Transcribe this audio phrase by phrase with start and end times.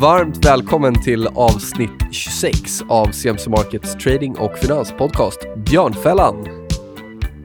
[0.00, 6.46] Varmt välkommen till avsnitt 26 av CMC Markets trading och finanspodcast Björnfällan.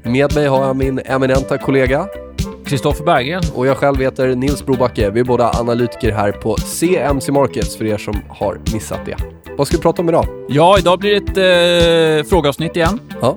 [0.04, 2.08] Med mig har jag min eminenta kollega
[2.65, 3.44] Kristoffer Berggren.
[3.56, 5.10] och jag själv heter Nils Brobacke.
[5.10, 9.15] Vi är båda analytiker här på CMC Markets för er som har missat det.
[9.58, 10.26] Vad ska vi prata om idag?
[10.49, 12.99] Ja, idag blir det ett eh, frågeavsnitt igen.
[13.22, 13.35] Ja.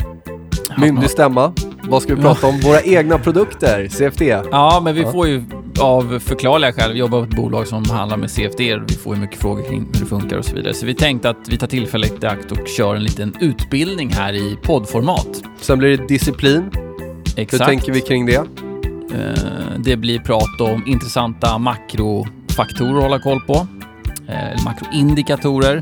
[0.77, 1.53] Myndig stämma.
[1.82, 2.61] Vad ska vi prata om?
[2.61, 4.23] Våra egna produkter, CFD.
[4.50, 5.12] Ja, men vi Ja.
[5.12, 5.43] får ju
[5.80, 9.14] av förklarliga skäl, vi jobbar på ett bolag som handlar med CFD och vi får
[9.14, 10.74] ju mycket frågor kring hur det funkar och så vidare.
[10.74, 14.32] Så vi tänkte att vi tar tillfället i akt och kör en liten utbildning här
[14.32, 15.28] i poddformat.
[15.60, 16.70] Sen blir det disciplin.
[17.37, 17.64] Hur Exakt.
[17.64, 18.34] tänker vi kring det?
[19.14, 19.42] Eh,
[19.78, 23.66] Det blir prat om intressanta makrofaktorer att hålla koll på.
[24.29, 25.76] Eh, makroindikatorer.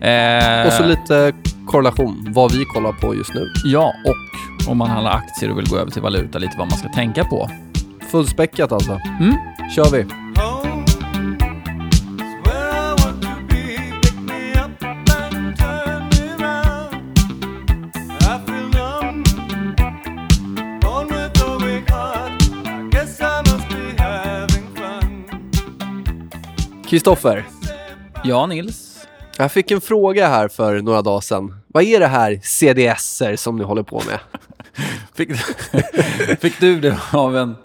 [0.00, 1.32] Eh, Och så lite
[1.66, 3.52] korrelation, vad vi kollar på just nu.
[3.64, 6.78] Ja, och om man handlar aktier och vill gå över till valuta, lite vad man
[6.78, 7.50] ska tänka på.
[8.12, 9.00] Fullspäckat alltså.
[9.20, 9.36] Mm.
[9.76, 10.06] kör vi.
[26.88, 27.44] Kristoffer,
[28.24, 29.06] Ja, Nils.
[29.38, 31.60] jag fick en fråga här för några dagar sedan.
[31.66, 34.18] Vad är det här CDSer som ni håller på med?
[35.14, 35.36] Fick,
[36.40, 37.56] fick du det av en...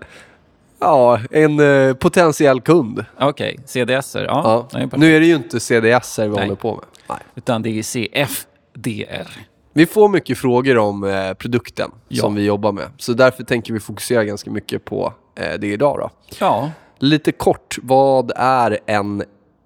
[0.79, 3.05] Ja, en eh, potentiell kund.
[3.19, 4.23] Okej, CDSer.
[4.25, 4.89] Ja, Ja.
[4.95, 6.43] Nu är det ju inte CDSer vi Nej.
[6.43, 6.85] håller på med.
[7.09, 7.17] Nej.
[7.35, 9.27] Utan det är CFDR.
[9.73, 12.21] Vi får mycket frågor om eh, produkten Ja.
[12.21, 12.85] som vi jobbar med.
[12.97, 15.97] Så därför tänker vi fokusera ganska mycket på eh, det idag.
[15.99, 16.09] Då.
[16.39, 19.23] Ja, Lite kort, vad är en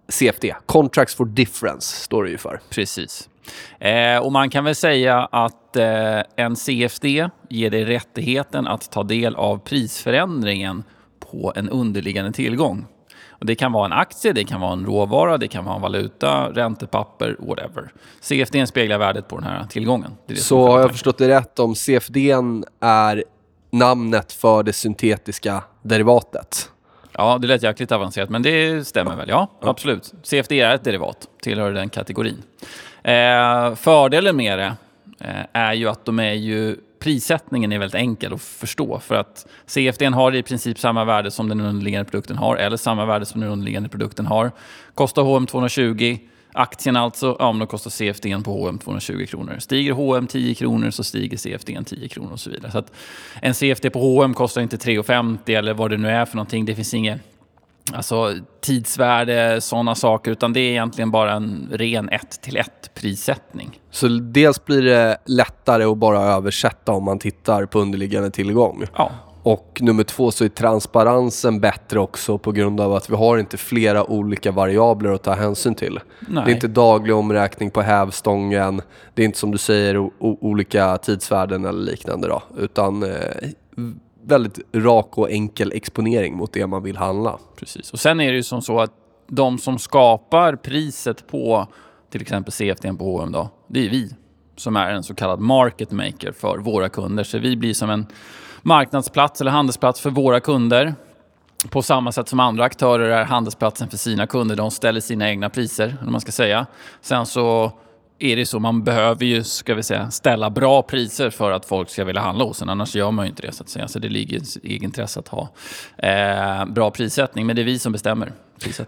[0.10, 0.54] CFD?
[0.66, 2.60] Contracts for Difference står det ju för.
[2.70, 3.30] precis.
[3.80, 9.04] Eh, och man kan väl säga att eh, en CFD ger dig rättigheten att ta
[9.04, 10.84] del av prisförändringen
[11.32, 12.86] på en underliggande tillgång.
[13.30, 15.82] Och det kan vara en aktie, det kan vara en råvara, det kan vara en
[15.82, 17.92] valuta, räntepapper, whatever.
[18.22, 20.12] CFD speglar värdet på den här tillgången.
[20.28, 22.32] Det det Så har jag förstått det rätt om CFD
[22.80, 23.24] är
[23.72, 26.72] namnet för det syntetiska derivatet?
[27.18, 29.30] Ja, det lät jäkligt avancerat, men det stämmer väl?
[29.30, 30.14] Ja, absolut.
[30.24, 32.44] CFD är ett derivat, tillhör den kategorin.
[33.04, 34.74] Eh, fördelen med det
[35.20, 39.48] eh, är ju att de är ju prissättningen är väldigt enkel att förstå för att
[39.66, 43.42] CFD har i princip samma värde som den underliggande produkten har eller samma värde som
[43.42, 44.52] den underliggande produkten har.
[44.94, 46.18] Kostar H&M 220
[46.54, 49.56] Aktien alltså, ja men då kostar CFD på H&M 220 kronor.
[49.60, 52.72] Stiger H&M 10 kronor så stiger CFD 10 kronor och så vidare.
[52.72, 52.92] Så att
[53.42, 56.66] en CFD på H&M kostar inte 3,50 eller vad det nu är för någonting.
[56.66, 57.22] Det finns inget
[57.94, 63.80] alltså, tidsvärde, sådana saker, utan det är egentligen bara en ren 1 till 1 prissättning.
[63.92, 68.84] Så dels blir det lättare att bara översätta om man tittar på underliggande tillgång.
[68.96, 69.12] Ja,
[69.44, 73.58] Och nummer två så är transparensen bättre också på grund av att vi har inte
[73.58, 76.00] flera olika variabler att ta hänsyn till.
[76.30, 76.44] Nej.
[76.46, 78.82] Det är inte daglig omräkning på hävstången.
[79.14, 82.44] Det är inte som du säger olika tidsvärden eller liknande då.
[82.58, 83.10] Utan eh,
[84.24, 87.40] väldigt rak och enkel exponering mot det man vill handla.
[87.56, 87.94] precis.
[87.94, 88.92] Och sen är det ju som så att
[89.28, 91.68] de som skapar priset på
[92.10, 94.10] till exempel CFD på H&M då, det är vi
[94.56, 97.24] som är en så kallad market maker för våra kunder.
[97.24, 98.06] Så vi blir som en
[98.62, 100.96] marknadsplats eller handelsplats för våra kunder.
[101.70, 104.56] På samma sätt som andra aktörer är handelsplatsen för sina kunder.
[104.56, 106.66] De ställer sina egna priser, om man ska säga.
[107.02, 107.72] Sen så
[108.24, 111.90] är det så, man behöver ju, ska vi säga, ställa bra priser för att folk
[111.90, 112.70] ska vilja handla hos en.
[112.70, 113.88] Annars gör man ju inte det, så att säga.
[113.88, 115.50] Så det ligger i egenintresse att ha
[115.98, 117.46] eh, bra prissättning.
[117.48, 118.34] Men det är vi som bestämmer.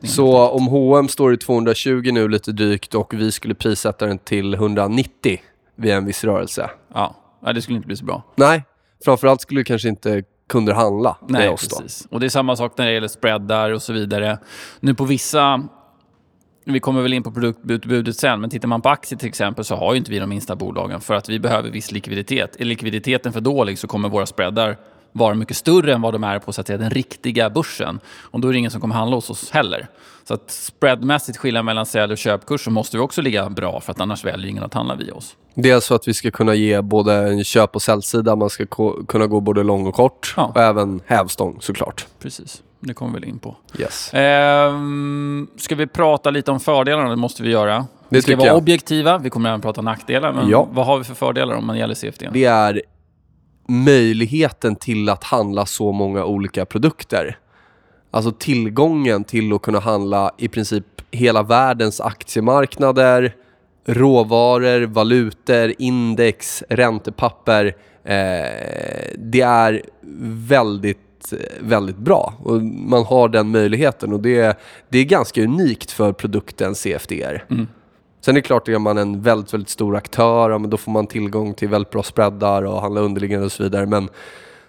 [0.03, 4.53] Så om H&M står i 220 nu lite drygt och vi skulle prissätta den till
[4.53, 5.39] 190
[5.75, 6.69] vid en viss rörelse.
[6.93, 7.15] Ja,
[7.55, 8.23] det skulle inte bli så bra.
[8.35, 8.63] Nej,
[9.05, 11.79] framförallt skulle kanske inte kunder handla med Nej, oss då.
[11.79, 12.07] precis.
[12.11, 14.37] Och det är samma sak när det gäller spreadar och så vidare.
[14.79, 15.63] Nu på vissa...
[16.65, 19.75] Vi kommer väl in på produktutbudet sen, men tittar man på aktier till exempel så
[19.75, 22.55] har ju inte vi de minsta bolagen för att vi behöver viss likviditet.
[22.59, 24.77] Är likviditeten för dålig så kommer våra spreadar
[25.11, 27.99] vara mycket större än vad de är på så att säga, den riktiga börsen.
[28.21, 29.87] Och då är det ingen som kommer handla hos oss heller.
[30.27, 33.91] Så att spreadmässigt skillnad mellan sälj och köpkurs så måste vi också ligga bra för
[33.91, 35.35] att annars väljer ingen att handla via oss.
[35.55, 38.65] Dels för att vi ska kunna ge både en köp och säljsida, man ska
[39.07, 40.51] kunna gå både lång och kort Ja.
[40.55, 42.05] och även hävstång såklart.
[42.21, 43.55] Precis, det kommer vi väl in på.
[43.79, 44.09] Yes.
[44.13, 47.09] Ehm, ska vi prata lite om fördelarna?
[47.09, 47.75] Det måste vi göra.
[47.77, 48.57] Det vi ska vara jag.
[48.57, 49.17] objektiva.
[49.17, 50.33] Vi kommer även prata nackdelar.
[50.33, 50.67] Men Ja.
[50.71, 52.29] vad har vi för fördelar om man gäller CFD?
[52.33, 52.81] Det är
[53.67, 57.37] möjligheten till att handla så många olika produkter.
[58.11, 63.35] Alltså tillgången till att kunna handla i princip hela världens aktiemarknader,
[63.87, 67.65] råvaror, valutor, index, räntepapper.
[68.05, 69.81] Eh, det är
[70.47, 70.99] väldigt
[71.31, 72.33] väldigt, väldigt bra.
[72.43, 74.59] Och man har den möjligheten och det,
[74.89, 77.45] det är ganska unikt för produkten CFDR.
[78.21, 80.91] Sen är det klart, är man en väldigt, väldigt stor aktör, ja, men då får
[80.91, 83.85] man tillgång till väldigt bra spreadar och handla underliggande och så vidare.
[83.85, 84.09] Men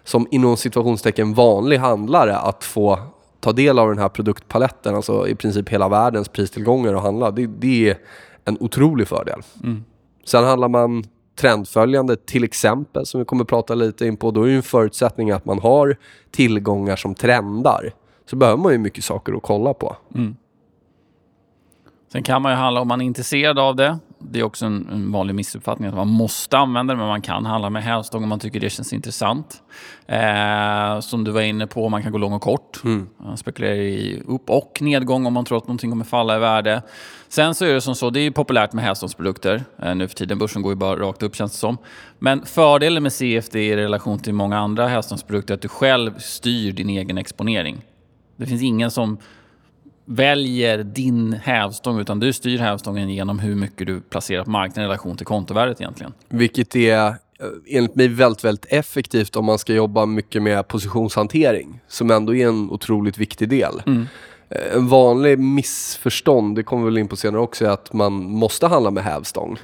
[0.05, 2.99] som inom situationstecken vanlig handlare att få
[3.41, 7.47] ta del av den här produktpaletten, alltså i princip hela världens pristillgångar och handla, det,
[7.47, 7.97] det är
[8.45, 9.41] en otrolig fördel.
[10.25, 11.05] Sen handlar man
[11.37, 15.31] trendföljande till exempel, som vi kommer prata lite in på, då är ju en förutsättning
[15.31, 15.97] att man har
[16.31, 17.93] tillgångar som trendar.
[18.27, 19.97] Så behöver man ju mycket saker att kolla på.
[20.15, 20.37] Mm.
[22.13, 23.99] Sen kan man ju handla om man är intresserad av det.
[24.31, 27.47] Det är också en, en vanlig missuppfattning att man måste använda det, men man kan
[27.47, 29.63] handla med hävstång om man tycker det känns intressant.
[30.07, 32.81] Eh, som du var inne på, man kan gå lång och kort.
[33.25, 36.83] Man spekulerar i upp och nedgång om man tror att någonting kommer falla i värde.
[37.29, 40.15] Sen så är det som så, det är ju populärt med hävstångsprodukter eh, nu för
[40.15, 40.39] tiden.
[40.39, 41.79] Börsen går ju bara rakt upp känns det som.
[42.19, 46.73] Men fördelen med CFD i relation till många andra hävstångsprodukter är att du själv styr
[46.73, 47.83] din egen exponering.
[48.37, 49.19] Det finns ingen som
[50.05, 54.87] väljer din hävstång utan du styr hävstången genom hur mycket du placerar på marknaden i
[54.87, 56.13] relation till kontovärdet egentligen.
[56.29, 57.15] Vilket är eh,
[57.69, 61.81] enligt mig väldigt, väldigt effektivt om man ska jobba mycket med positionshantering.
[61.89, 63.83] Som ändå är en otroligt viktig del.
[63.87, 68.13] Eh, En vanlig missförstånd, det kommer vi väl in på senare också, är att man
[68.13, 69.59] måste handla med hävstång.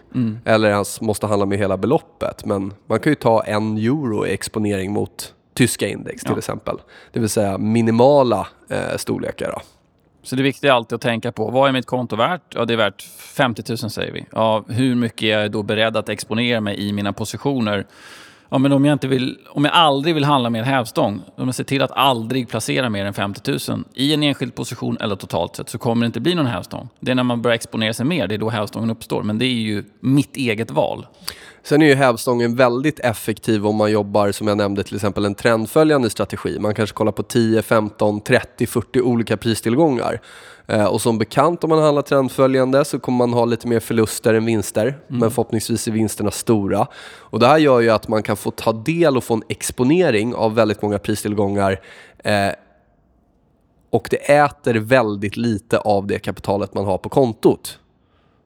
[0.45, 2.45] Eller ens måste handla med hela beloppet.
[2.45, 6.39] Men man kan ju ta en euro i exponering mot tyska index till Ja.
[6.39, 6.77] exempel.
[7.13, 9.53] Det vill säga minimala eh, storlekar.
[9.53, 9.61] Då.
[10.23, 12.55] Så det viktiga är alltid att tänka på, vad är mitt konto värt?
[12.55, 14.27] Ja, det är värt 50 000 säger vi.
[14.33, 17.87] Ja, hur mycket är jag då beredd att exponera mig i mina positioner?
[18.53, 21.49] Ja, men om jag, inte vill, om jag aldrig vill handla med en hävstång, om
[21.49, 25.17] jag ser till att aldrig placera mer än 50 000 i en enskild position eller
[25.17, 26.89] totalt sett, så kommer det inte bli någon hävstång.
[27.01, 29.23] Det är när man börjar exponera sig mer, det är då hävstången uppstår.
[29.23, 31.07] Men det är ju mitt eget val.
[31.63, 35.35] Sen är ju hävstången väldigt effektiv om man jobbar, som jag nämnde, till exempel en
[35.35, 36.59] trendföljande strategi.
[36.59, 40.21] Man kanske kollar på 10, 15, 30, 40 olika pristillgångar.
[40.67, 44.35] Eh, och som bekant om man handlar trendföljande så kommer man ha lite mer förluster
[44.35, 44.99] än vinster.
[45.09, 46.87] Men förhoppningsvis är vinsterna stora.
[47.19, 50.35] Och det här gör ju att man kan få ta del och få en exponering
[50.35, 51.81] av väldigt många pristillgångar
[52.19, 52.51] eh,
[53.91, 57.79] och det äter väldigt lite av det kapitalet man har på kontot.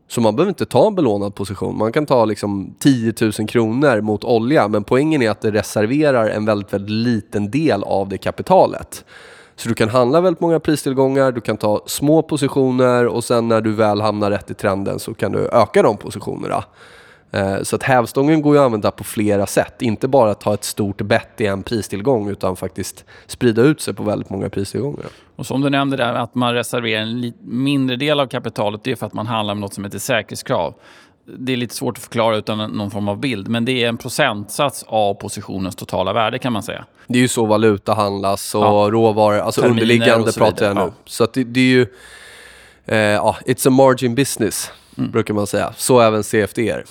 [0.09, 1.79] Så man behöver inte ta en belånad position.
[1.79, 6.29] Man kan ta liksom 10 000 kronor mot olja, men poängen är att det reserverar
[6.29, 9.05] en väldigt, väldigt liten del av det kapitalet.
[9.57, 13.61] Så du kan handla väldigt många pristillgångar, du kan ta små positioner och sen när
[13.61, 16.65] du väl hamnar rätt i trenden så kan du öka de positionerna.
[17.35, 19.83] Eh, Så att hävstången går ju att använda på flera sätt.
[19.83, 23.95] Inte bara att ta ett stort bett i en pristillgång utan faktiskt sprida ut sig
[23.95, 25.07] på väldigt många pristillgångar.
[25.37, 28.97] Och som du nämnde där, att man reserverar en mindre del av kapitalet, det är
[28.97, 30.75] för att man handlar med något som heter säkerhetskrav.
[31.39, 33.97] Det är lite svårt att förklara utan någon form av bild, men det är en
[33.97, 36.85] procentsats av positionens totala värde kan man säga.
[37.07, 38.89] Det är ju så valuta handlas och Ja.
[38.93, 40.81] råvaror, alltså Terminer underliggande pratar jag nu.
[40.83, 40.91] ja.
[41.05, 41.87] Så det, det är ju,
[42.87, 45.11] eh, ja, it's a margin business, Mm.
[45.11, 45.73] brukar man säga.
[45.77, 46.85] Så även CFDR.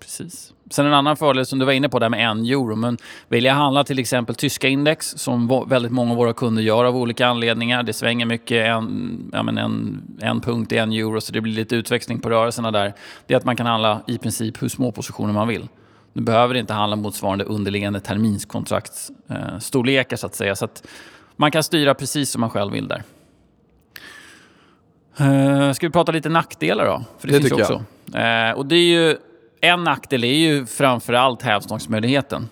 [0.00, 0.52] Precis.
[0.70, 2.76] Sen en annan fördel som du var inne på där med en euro.
[2.76, 2.98] Men
[3.28, 6.96] vill jag handla till exempel tyska index som väldigt många av våra kunder gör av
[6.96, 7.82] olika anledningar.
[7.82, 11.52] Det svänger mycket, en, ja, men en, en punkt i en euro så det blir
[11.52, 12.94] lite utväxling på rörelserna där.
[13.26, 15.68] Det är att man kan handla i princip hur små positioner man vill.
[16.12, 20.56] Du behöver inte handla motsvarande underliggande terminskontraktstorlekar eh, så att säga.
[20.56, 20.86] Så att
[21.36, 23.02] man kan styra precis som man själv vill där.
[25.20, 27.04] Eh, ska vi prata lite nackdelar då?
[27.18, 27.84] För det, Det tycker också.
[28.18, 29.16] Eh, och det är ju,
[29.60, 32.48] en nackdel är ju framförallt hävstångsmöjligheten.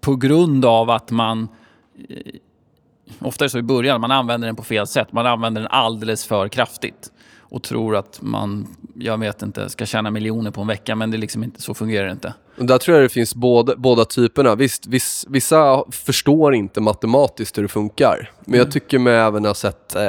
[0.00, 1.48] På grund av att man,
[2.08, 2.16] eh,
[3.20, 5.12] ofta är det så i början, man använder den på fel sätt.
[5.12, 7.10] Man använder den alldeles för kraftigt.
[7.54, 10.94] Och tror att man, jag vet inte, ska tjäna miljoner på en vecka.
[10.94, 12.34] Men det är liksom inte, så fungerar det inte.
[12.56, 14.54] Där tror jag det finns både, båda typerna.
[14.54, 18.30] Visst, viss, vissa förstår inte matematiskt hur det funkar.
[18.44, 20.02] Men jag tycker mig även ha sett eh,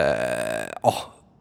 [0.84, 0.94] ja,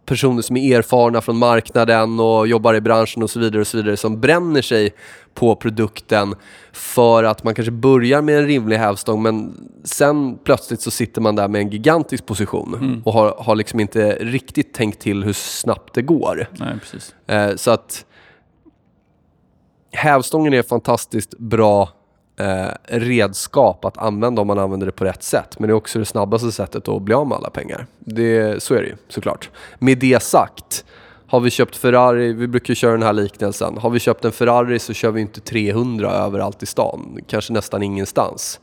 [0.06, 3.76] personer som är erfarna från marknaden och jobbar i branschen och så vidare och så
[3.76, 4.94] vidare som bränner sig
[5.34, 6.34] på produkten
[6.73, 11.37] för att man kanske börjar med en rimlig hävstång men sen plötsligt så sitter man
[11.37, 15.94] där med en gigantisk position och har, har liksom inte riktigt tänkt till hur snabbt
[15.94, 16.49] det går.
[16.58, 17.14] Nej, precis.
[17.26, 18.04] Eh, så att
[19.92, 21.88] hävstången är fantastiskt bra
[22.36, 25.58] eh, redskap att använda om man använder det på rätt sätt.
[25.58, 27.86] Men det är också det snabbaste sättet att bli av med alla pengar.
[27.98, 29.50] Det, så är det ju såklart.
[29.78, 30.84] Med det sagt,
[31.26, 33.78] har vi köpt Ferrari, vi brukar ju köra den här liknelsen.
[33.78, 37.18] Har vi köpt en Ferrari så kör vi inte 300 överallt i stan.
[37.26, 38.60] Kanske nästan ingenstans.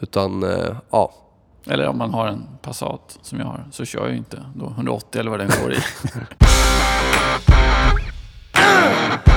[0.00, 1.12] Utan, eh, ja.
[1.66, 5.20] Eller om man har en Passat som jag har, så kör jag inte då 180
[5.20, 5.76] eller vad den går i.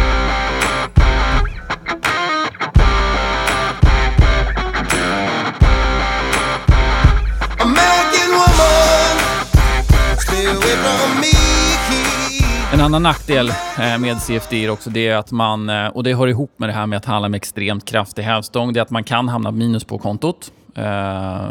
[12.85, 16.69] annan nackdel eh, med CFD också det att man, eh, och det hör ihop med
[16.69, 19.51] det här med att handla med extremt kraftig hävstång, det är att man kan hamna
[19.51, 20.51] minus på kontot.
[20.75, 21.49] Eh,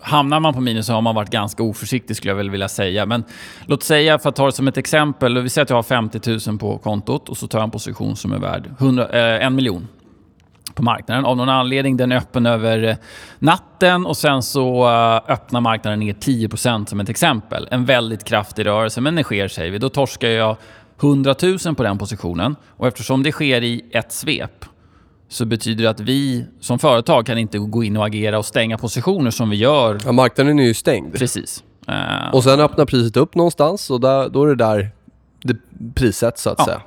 [0.00, 3.06] hamnar man på minus så har man varit ganska oförsiktig skulle jag väl vilja säga.
[3.06, 3.24] Men
[3.66, 6.50] låt säga, för att ta det som ett exempel, vi säger att jag har 50
[6.50, 9.54] 000 på kontot och så tar jag en position som är värd 100, eh, en
[9.54, 9.88] miljon
[10.74, 11.24] på marknaden.
[11.24, 12.96] Av någon anledning den är öppen över eh,
[13.38, 17.68] natten och sen så eh, öppnar marknaden ner 10% som ett exempel.
[17.70, 19.78] En väldigt kraftig rörelse, men det sker säger vi.
[19.78, 20.56] Då torskar jag
[21.02, 21.34] 100
[21.66, 24.64] 000 på den positionen och eftersom det sker i ett svep
[25.28, 28.78] så betyder det att vi som företag kan inte gå in och agera och stänga
[28.78, 31.14] positioner som vi gör Ja, marknaden är ju stängd.
[31.14, 31.62] precis.
[31.88, 34.90] Eh, Och sen öppnar priset upp någonstans och där, då är det där
[35.42, 35.56] det
[35.94, 36.64] prissätts så att Ja.
[36.64, 36.80] säga.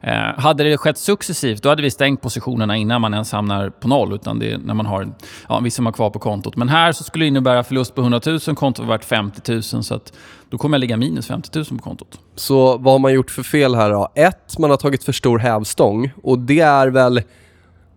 [0.00, 3.88] Eh, hade det skett successivt, då hade vi stängt positionerna innan man ens hamnar på
[3.88, 4.12] noll.
[4.12, 5.12] Utan det är när man har
[5.48, 6.56] ja, en viss summa kvar på kontot.
[6.56, 9.62] Men här så skulle det innebära förlust på 100 000, kontot värt 50 000.
[9.62, 10.12] Så att
[10.50, 12.20] då kommer jag ligga minus 50 000 på kontot.
[12.34, 14.08] Så vad har man gjort för fel här då?
[14.14, 17.22] Ett, man har tagit för stor hävstång och det är väl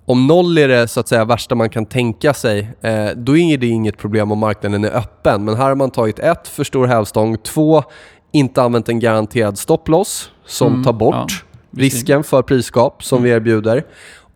[0.05, 3.57] om noll är det så att säga värsta man kan tänka sig, eh, då är
[3.57, 5.45] det inget problem om marknaden är öppen.
[5.45, 7.37] Men här har man tagit ett, för stor hävstång.
[7.37, 7.83] Två,
[8.31, 13.29] inte använt en garanterad stopploss som Mm, tar bort ja, risken för prisgap som vi
[13.29, 13.83] erbjuder.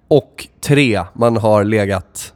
[0.08, 2.34] Och tre, man har legat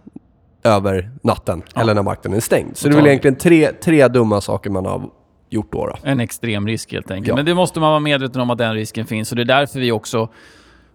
[0.64, 2.78] över natten eller när marknaden är stängd.
[2.78, 5.10] Så det är väl egentligen tre, tre dumma saker man har
[5.50, 5.86] gjort då.
[5.86, 5.96] då.
[6.04, 7.28] En extrem risk helt enkelt.
[7.28, 7.36] Ja.
[7.36, 9.32] Men det måste man vara medveten om att den risken finns.
[9.32, 10.30] Och det är därför vi också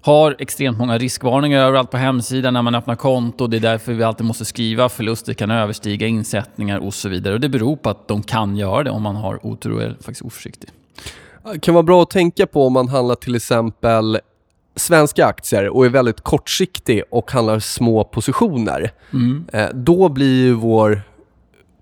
[0.00, 3.46] har extremt många riskvarningar överallt på hemsidan när man öppnar konto.
[3.46, 7.34] Det är därför vi alltid måste skriva förluster kan överstiga insättningar och så vidare.
[7.34, 9.90] Och det beror på att de kan göra det om man har otur och är
[9.90, 10.70] faktiskt oförsiktig.
[11.60, 14.18] Kan vara bra att tänka på om man handlar till exempel
[14.76, 18.90] svenska aktier och är väldigt kortsiktig och handlar små positioner.
[19.52, 21.02] Eh, Då blir ju vår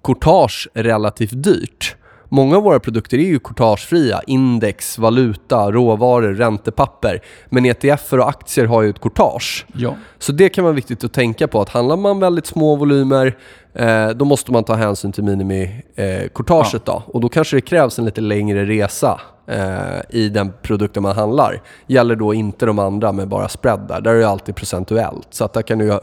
[0.04, 1.96] courtage relativt dyrt.
[2.28, 4.22] Många av våra produkter är ju courtagefria.
[4.26, 7.20] Index, valuta, råvaror, räntepapper.
[7.48, 9.66] Men ETF och aktier har ju ett courtage.
[9.74, 9.94] Ja.
[10.18, 11.60] Så det kan vara viktigt att tänka på.
[11.60, 13.36] att Handlar man väldigt små volymer,
[13.74, 16.24] eh, då måste man ta hänsyn till minimicourtaget.
[16.24, 17.02] Eh, courtaget då.
[17.06, 21.62] Och då kanske det krävs en lite längre resa eh, i den produkten man handlar.
[21.86, 24.00] Gäller då inte de andra med bara spread där.
[24.00, 25.28] Där är det alltid procentuellt.
[25.30, 26.00] Så att där kan du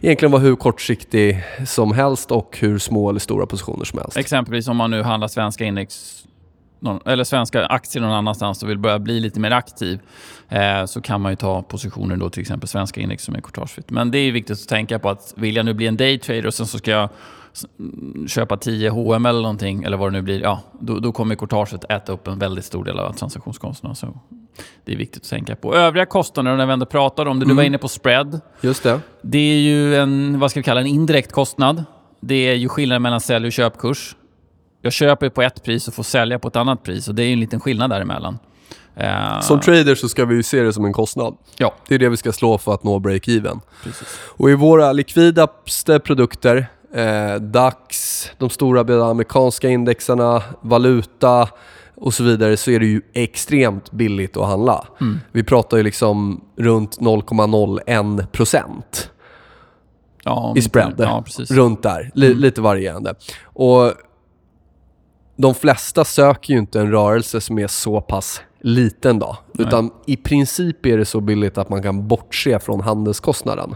[0.00, 4.16] egentligen vara hur kortsiktig som helst och hur små eller stora positioner som helst.
[4.16, 6.24] Exempelvis om man nu handlar svenska index
[6.80, 10.00] någon, eller svenska aktier någon annanstans och vill börja bli lite mer aktiv
[10.48, 13.90] eh, så kan man ju ta positioner då till exempel svenska index som är courtagefritt.
[13.90, 16.54] Men det är viktigt att tänka på att vill jag nu bli en daytrader och
[16.54, 17.08] sen så ska jag
[17.78, 21.34] mm, köpa 10 H&M eller någonting eller vad det nu blir, ja, då, då kommer
[21.34, 23.94] courtaget äta upp en väldigt stor del av transaktionskostnaderna.
[23.94, 24.18] Så
[24.84, 25.74] det är viktigt att tänka på.
[25.74, 28.40] Övriga kostnader, när vi ändå pratar om det, du var inne på spread.
[28.60, 29.00] Just det.
[29.22, 31.84] Det är ju en, vad ska vi kalla en indirekt kostnad.
[32.20, 34.16] Det är ju skillnaden mellan sälj och köpkurs.
[34.82, 37.32] Jag köper på ett pris och får sälja på ett annat pris och det är
[37.32, 38.38] en liten skillnad däremellan.
[38.96, 41.36] Eh, Som trader så ska vi ju se det som en kostnad.
[41.56, 43.60] Ja, Det är det vi ska slå för att nå break-even.
[44.36, 51.48] Och i våra likvidaste produkter, eh, DAX, de stora amerikanska indexarna, valuta
[51.94, 54.84] och så vidare, så är det ju extremt billigt att handla.
[55.32, 59.10] Vi pratar ju liksom runt 0,01 procent
[60.24, 60.94] Ja, i spread.
[60.98, 61.24] Ja.
[61.50, 63.14] Runt där, Li- lite varierande.
[63.44, 63.92] Och
[65.38, 69.36] de flesta söker ju inte en rörelse som är så pass liten då.
[69.58, 73.74] Utan i princip är det så billigt att man kan bortse från handelskostnaden.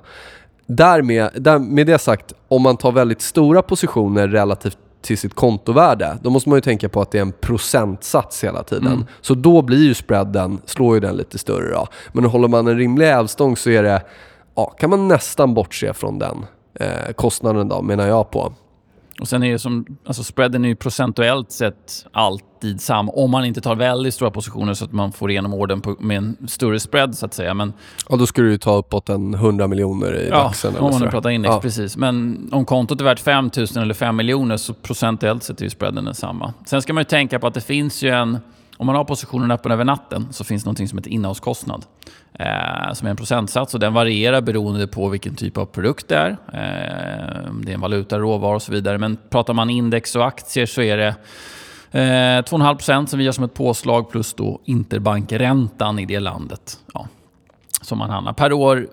[0.67, 6.19] Därmed, där, med det sagt, om man tar väldigt stora positioner relativt till sitt kontovärde,
[6.23, 9.07] då måste man ju tänka på att det är en procentsats hela tiden.
[9.21, 11.87] Så då blir ju spreaden, slår ju den lite större då.
[12.13, 14.03] Men håller man en rimlig hävstång så är det,
[14.55, 18.53] ja, kan man nästan bortse från den eh, kostnaden då, menar jag på.
[19.23, 23.13] Och sen är det som, alltså spreaden är ju procentuellt sett alltid samma.
[23.13, 26.17] Om man inte tar väldigt stora positioner så att man får igenom orden på, med
[26.17, 27.55] en större spread så att säga.
[27.55, 27.73] Men
[28.09, 30.71] Ja, då skulle du ju ta uppåt en 100 miljoner i ja, daxen.
[30.71, 31.61] om eller man nu pratar index, Ja.
[31.61, 31.97] precis.
[31.97, 35.71] Men om kontot är värt 5 000 eller 5 miljoner så procentuellt sett är ju
[35.71, 36.55] spreaden densamma.
[36.67, 38.39] Sen ska man ju tänka på att det finns ju en...
[38.77, 41.85] Om man har positionen öppen över natten så finns det något som heter innehavskostnad.
[42.43, 46.17] Eh, som är en procentsats och den varierar beroende på vilken typ av produkt det
[46.17, 46.31] är.
[46.31, 48.99] Eh, om det är en valuta, råvara och så vidare.
[48.99, 51.15] Men pratar man index och aktier så är det
[51.91, 56.79] eh, 2,5% som vi gör som ett påslag plus då interbankräntan i det landet.
[56.95, 57.09] Ja,
[57.83, 58.33] som man handlar.
[58.33, 58.87] Per år,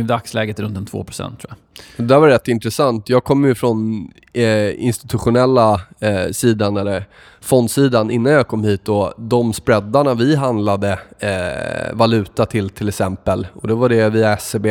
[0.00, 1.56] i dagsläget runt en 2% tror jag.
[1.96, 3.08] Det där var rätt intressant.
[3.08, 7.04] Jag kommer ju från eh, institutionella eh, sidan, eller
[7.40, 8.88] fondsidan, innan jag kom hit.
[8.88, 14.36] Och de spreadarna vi handlade eh, valuta till till exempel, och det var det via
[14.36, 14.66] SEB,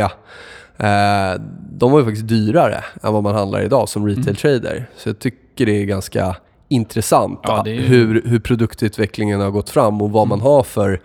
[0.78, 4.16] Eh, de var ju faktiskt dyrare än vad man handlar idag som Mm.
[4.16, 4.90] retail trader.
[4.98, 6.36] Så jag tycker det är ganska
[6.70, 10.64] intressant Ja, det är ju- hur, hur produktutvecklingen har gått fram och vad man har
[10.64, 11.02] för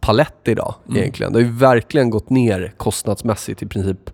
[0.00, 0.98] palett idag Mm.
[1.02, 1.32] egentligen.
[1.32, 4.10] Det har ju verkligen gått ner kostnadsmässigt i princip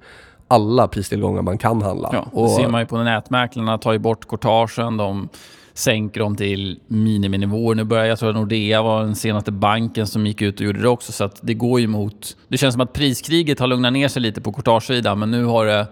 [0.49, 2.11] alla pristillgångar man kan handla.
[2.13, 5.29] Ja, det och, ser man ju på nätmäklarna, tar ju bort courtagen, de
[5.75, 7.75] sänker dem till miniminivåer.
[7.75, 10.81] Nu börjar jag tror att Nordea var den senaste banken som gick ut och gjorde
[10.83, 12.37] det också, så att det går ju mot...
[12.49, 15.67] Det känns som att priskriget har lugnat ner sig lite på courtagesidan, men nu har
[15.67, 15.87] det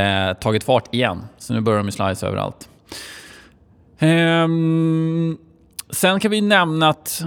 [0.00, 1.22] eh, tagit fart igen.
[1.38, 2.68] Så nu börjar de ju slice överallt.
[3.98, 5.38] Ehm,
[5.90, 7.22] sen kan vi nämna att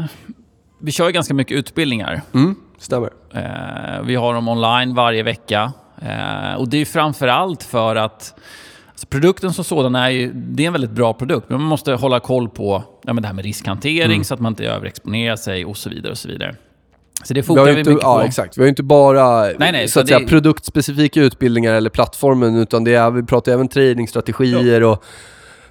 [0.84, 2.22] vi kör ju ganska mycket utbildningar.
[2.34, 3.10] mm, stämmer.
[3.34, 5.72] Eh, vi har dem online varje vecka.
[6.02, 8.34] Eh, och det är framför allt för att
[8.90, 11.50] alltså produkten som sådan är ju det är en väldigt bra produkt.
[11.50, 14.52] Men man måste hålla koll på ja, men det här med riskhantering så att man
[14.52, 16.12] inte överexponerar sig och så vidare.
[16.12, 16.56] och så vidare.
[17.24, 18.26] Så det Vi har vi, inte, mycket ja, på.
[18.26, 18.58] exakt.
[18.58, 22.56] Vi har ju inte bara Nej, nej, så att säga, det- produktspecifika utbildningar eller plattformen,
[22.58, 25.04] utan det är, vi pratar även tradingstrategier och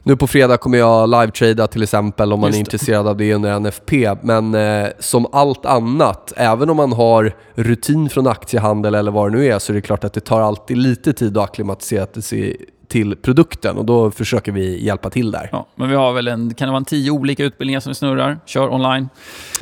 [0.03, 2.75] nu på fredag kommer jag live-trada till exempel om man är Just det.
[2.75, 4.15] intresserad av det under NFP.
[4.23, 9.39] Men eh, som allt annat, även om man har rutin från aktiehandel eller vad det
[9.39, 12.57] nu är, så är det klart att det tar alltid lite tid att acklimatisera sig
[12.89, 15.49] till produkten och då försöker vi hjälpa till där.
[15.53, 17.95] Ja, men vi har väl en, kan det vara en tio olika utbildningar som vi
[17.95, 19.09] snurrar, kör online.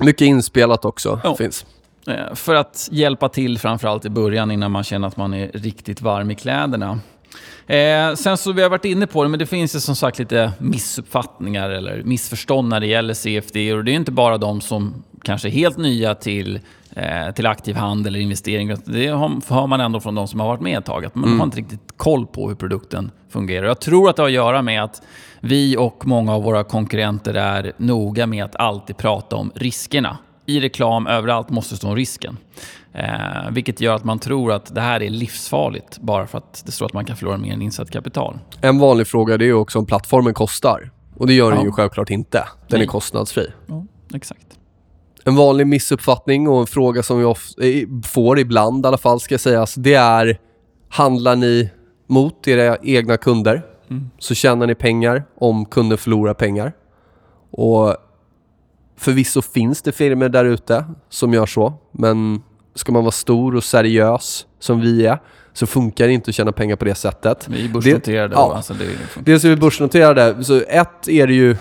[0.01, 1.37] Mycket inspelat också Ja.
[1.37, 1.67] finns.
[2.07, 6.01] Eh, För att hjälpa till framförallt i början innan man känner att man är riktigt
[6.03, 6.99] varm i kläderna.
[7.71, 10.19] Eh, sen så vi har varit inne på det, men det finns ju som sagt
[10.19, 13.75] lite missuppfattningar eller missförstånd när det gäller CFD.
[13.75, 16.61] Och det är inte bara de som kanske är helt nya till,
[16.97, 18.75] eh, till aktiv handel eller investering.
[18.85, 21.05] Det har, har man ändå från de som har varit med ett tag.
[21.05, 23.67] Att man har inte riktigt koll på hur produkten fungerar.
[23.67, 25.03] Jag tror att det har att göra med att
[25.41, 30.19] vi och många av våra konkurrenter är noga med att alltid prata om riskerna.
[30.47, 32.37] I reklam överallt måste stå om risken.
[32.93, 36.73] Eh, vilket gör att man tror att det här är livsfarligt bara för att det
[36.73, 38.39] står att man kan förlora mer än insatt kapital.
[38.61, 40.91] En vanlig fråga är ju också om plattformen kostar.
[41.17, 41.65] Och det gör den Ja.
[41.65, 42.39] ju självklart inte.
[42.69, 42.83] Den Nej.
[42.83, 43.47] är kostnadsfri.
[43.67, 44.47] Ja, exakt.
[45.25, 47.25] En vanlig missuppfattning och en fråga som vi
[47.83, 50.39] eh, får ibland i alla fall ska sägas, det är
[50.89, 51.71] handlar ni
[52.07, 53.63] mot era egna kunder
[54.19, 56.73] så tjänar ni pengar om kunden förlorar pengar.
[57.51, 57.97] Och
[58.97, 62.43] förvisso finns det firmor där ute som gör så, men
[62.75, 65.19] ska man vara stor och seriös som vi är
[65.53, 67.47] så funkar det inte att tjäna pengar på det sättet.
[67.49, 68.29] Vi är börsnoterade.
[68.29, 68.55] Det- ja.
[68.57, 68.87] Alltså det,
[69.21, 71.57] Dels är vi börsnoterade, så ett är det ju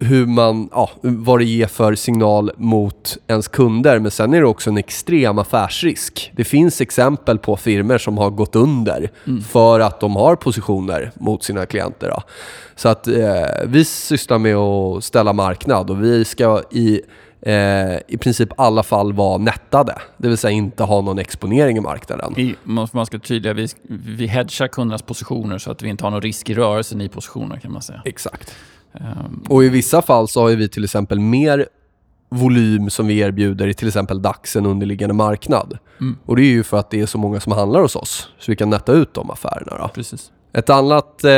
[0.00, 4.46] hur man, ja, vad det ger för signal mot ens kunder, men sen är det
[4.46, 6.32] också en extrem affärsrisk.
[6.36, 9.10] Det finns exempel på firmer som har gått under
[9.48, 12.08] för att de har positioner mot sina klienter.
[12.10, 12.22] Då.
[12.76, 13.14] Så att eh,
[13.66, 17.00] vi sysslar med att ställa marknad och vi ska i
[17.42, 21.80] eh, i princip alla fall vara nettade, det vill säga inte ha någon exponering i
[21.80, 22.34] marknaden.
[22.40, 26.22] i, man ska tydliga, vi, vi hedgar kundernas positioner så att vi inte har någon
[26.22, 28.02] risk i rörelsen i positionerna kan man säga.
[28.04, 28.54] Exakt.
[28.94, 31.66] Ehm, Och i vissa fall så har vi till exempel mer
[32.30, 35.78] volym som vi erbjuder i till exempel DAX en underliggande marknad.
[36.00, 36.16] Mm.
[36.24, 38.52] Och det är ju för att det är så många som handlar hos oss, så
[38.52, 39.78] vi kan nätta ut de affärerna.
[39.78, 39.88] Då.
[39.88, 40.32] precis.
[40.52, 41.30] Ett annat eh,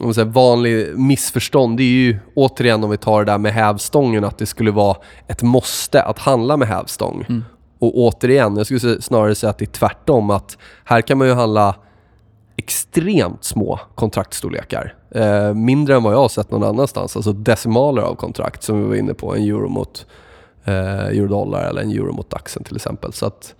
[0.00, 4.24] om säger, vanligt missförstånd det är ju återigen om vi tar det där med hävstången,
[4.24, 7.24] att det skulle vara ett måste att handla med hävstång.
[7.28, 7.44] Mm.
[7.78, 10.30] Och återigen, jag skulle snarare säga att det är tvärtom.
[10.30, 11.74] Att här kan man ju handla
[12.56, 14.94] extremt små kontraktstorlekar.
[15.10, 17.16] Eh, mindre än vad jag har sett någon annanstans.
[17.16, 19.34] Alltså decimaler av kontrakt som vi var inne på.
[19.34, 20.06] En euro mot
[20.64, 23.12] eh, eurodollar eller en euro mot daxen till exempel.
[23.12, 23.54] Så att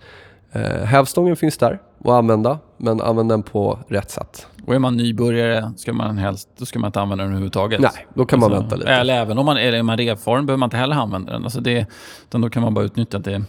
[0.51, 4.47] eh, hävstången finns där att använda, men använd den på rätt sätt.
[4.65, 7.79] Och är man nybörjare ska man helst, då ska man inte använda den överhuvudtaget.
[7.81, 8.91] Nej, då kan man Alltså, vänta lite.
[8.91, 11.43] Eller även om man är, är man revfaren behöver man inte heller använda den.
[11.43, 11.85] Alltså det,
[12.29, 13.43] då kan man bara utnyttja att det är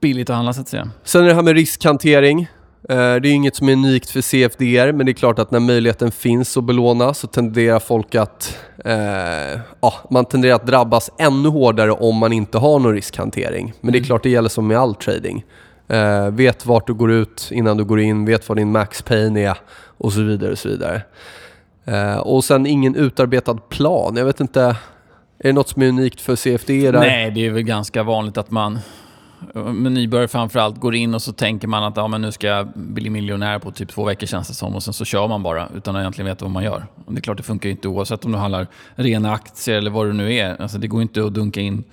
[0.00, 0.90] billigt att handla så att säga.
[1.04, 2.40] Sen är det här med riskhantering.
[2.88, 5.60] Eh, Det är inget som är unikt för CFDR, men det är klart att när
[5.60, 8.58] möjligheten finns att belåna så tenderar folk att...
[8.84, 13.72] Eh, ja, man tenderar att drabbas ännu hårdare om man inte har någon riskhantering.
[13.80, 15.44] Men det är klart, det gäller som med all trading.
[15.88, 19.36] Eh, vet vart du går ut innan du går in, vet vad din max pain
[19.36, 19.58] är
[19.98, 20.52] och så vidare.
[20.52, 21.02] Och så vidare.
[21.84, 24.16] Eh, och sen ingen utarbetad plan.
[24.16, 24.60] Jag vet inte,
[25.38, 26.90] är det något som är unikt för CFD?
[26.90, 27.00] Där?
[27.00, 28.78] Nej, det är väl ganska vanligt att man
[29.54, 32.68] med nybörjare framförallt går in och så tänker man att ja, men nu ska jag
[32.74, 35.68] bli miljonär på typ två veckor känns det som och sen så kör man bara
[35.76, 36.86] utan att egentligen veta vad man gör.
[37.04, 39.90] Och det är klart det funkar ju inte oavsett om du handlar rena aktier eller
[39.90, 40.62] vad det nu är.
[40.62, 41.84] Alltså det går inte att dunka in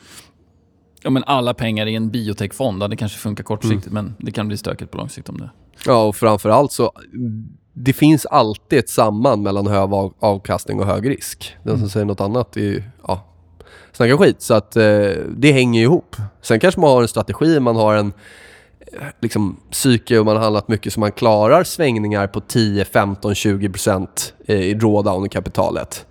[1.03, 2.89] ja, men alla pengar i en biotechfond.
[2.89, 5.49] Det kanske funkar kortsiktigt men det kan bli stökigt på lång sikt om det.
[5.85, 6.91] Ja, och framförallt så
[7.73, 11.55] det finns alltid ett samband mellan hög av- avkastning och hög risk.
[11.63, 13.25] Den som säger något annat är ja,
[13.91, 14.41] snackar skit.
[14.41, 14.83] Så att eh,
[15.37, 16.15] det hänger ihop.
[16.41, 18.13] Sen kanske man har en strategi, man har en
[19.21, 24.07] liksom, psyke och man har handlat mycket så man klarar svängningar på 10, 15, 20%
[24.45, 26.05] i drawdown i kapitalet.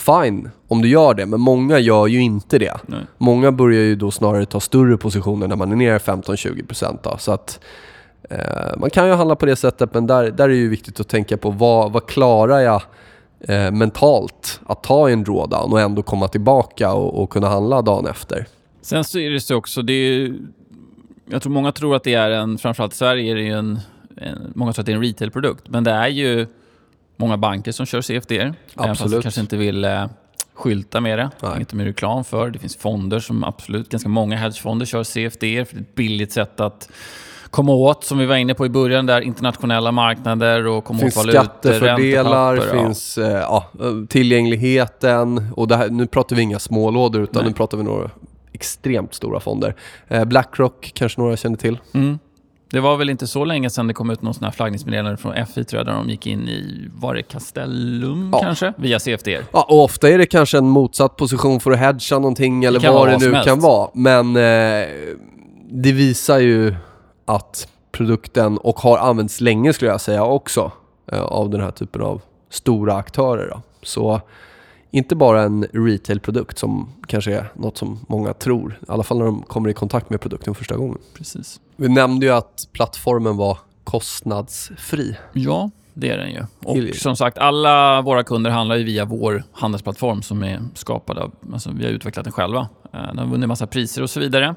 [0.00, 2.76] Fine om du gör det, men många gör ju inte det.
[2.86, 3.00] Nej.
[3.18, 7.16] Många börjar ju då snarare ta större positioner när man är nere 15-20% då.
[7.18, 7.60] Så att
[8.30, 8.38] eh,
[8.78, 11.08] man kan ju handla på det sättet, men där, där är det ju viktigt att
[11.08, 12.82] tänka på vad, vad klarar jag
[13.40, 18.06] eh, mentalt att ta en drawdown och ändå komma tillbaka och, och kunna handla dagen
[18.06, 18.46] efter.
[18.82, 20.34] Sen så är det så också, det är,
[21.30, 23.80] jag tror många tror att det är en, framförallt i Sverige är det ju en,
[24.16, 26.46] en många tror att det är en retailprodukt, men det är ju
[27.20, 28.32] många banker som kör CFD.
[28.32, 29.22] Även fast de Absolut.
[29.22, 30.06] kanske inte vill eh,
[30.54, 31.30] skylta med det.
[31.42, 31.60] Nej.
[31.60, 32.50] Inte med reklam för.
[32.50, 36.32] Det finns fonder som absolut, ganska många hedgefonder kör CFD för det är ett billigt
[36.32, 36.90] sätt att
[37.50, 41.16] komma åt, som vi var inne på i början, där internationella marknader och komma finns
[41.16, 42.62] åt valutor, skattefördelar, ja.
[42.62, 43.70] finns eh, ja,
[44.08, 47.50] tillgängligheten och här, nu pratar vi inga smålådor utan Nej.
[47.50, 48.10] nu pratar vi några
[48.52, 49.74] extremt stora fonder.
[50.08, 51.78] Eh, Blackrock kanske några känner till.
[51.94, 52.18] Mm.
[52.70, 55.46] Det var väl inte så länge sedan det kom ut någon sån här flaggningsmeddelande från
[55.46, 58.40] FI tror jag, där de gick in i, var det Castellum Ja.
[58.40, 58.72] kanske?
[58.76, 59.28] Via CFD.
[59.52, 63.08] Ja, och ofta är det kanske en motsatt position för att hedga någonting eller vad
[63.08, 63.90] det nu kan vara.
[63.94, 64.88] Men eh,
[65.70, 66.74] det visar ju
[67.26, 70.72] att produkten, och har använts länge skulle jag säga också,
[71.12, 73.48] eh, av den här typen av stora aktörer.
[73.50, 73.62] Då.
[73.82, 74.20] Så
[74.90, 79.24] inte bara en retailprodukt som kanske är något som många tror, i alla fall när
[79.24, 80.98] de kommer i kontakt med produkten första gången.
[81.14, 81.60] Precis.
[81.76, 85.16] Vi nämnde ju att plattformen var kostnadsfri.
[85.32, 86.44] Ja, det är den ju.
[86.64, 91.32] Och som sagt, alla våra kunder handlar ju via vår handelsplattform som är skapad av,
[91.52, 92.68] alltså vi har utvecklat den själva.
[92.94, 94.54] Eh, den har vunnit massa priser och så vidare.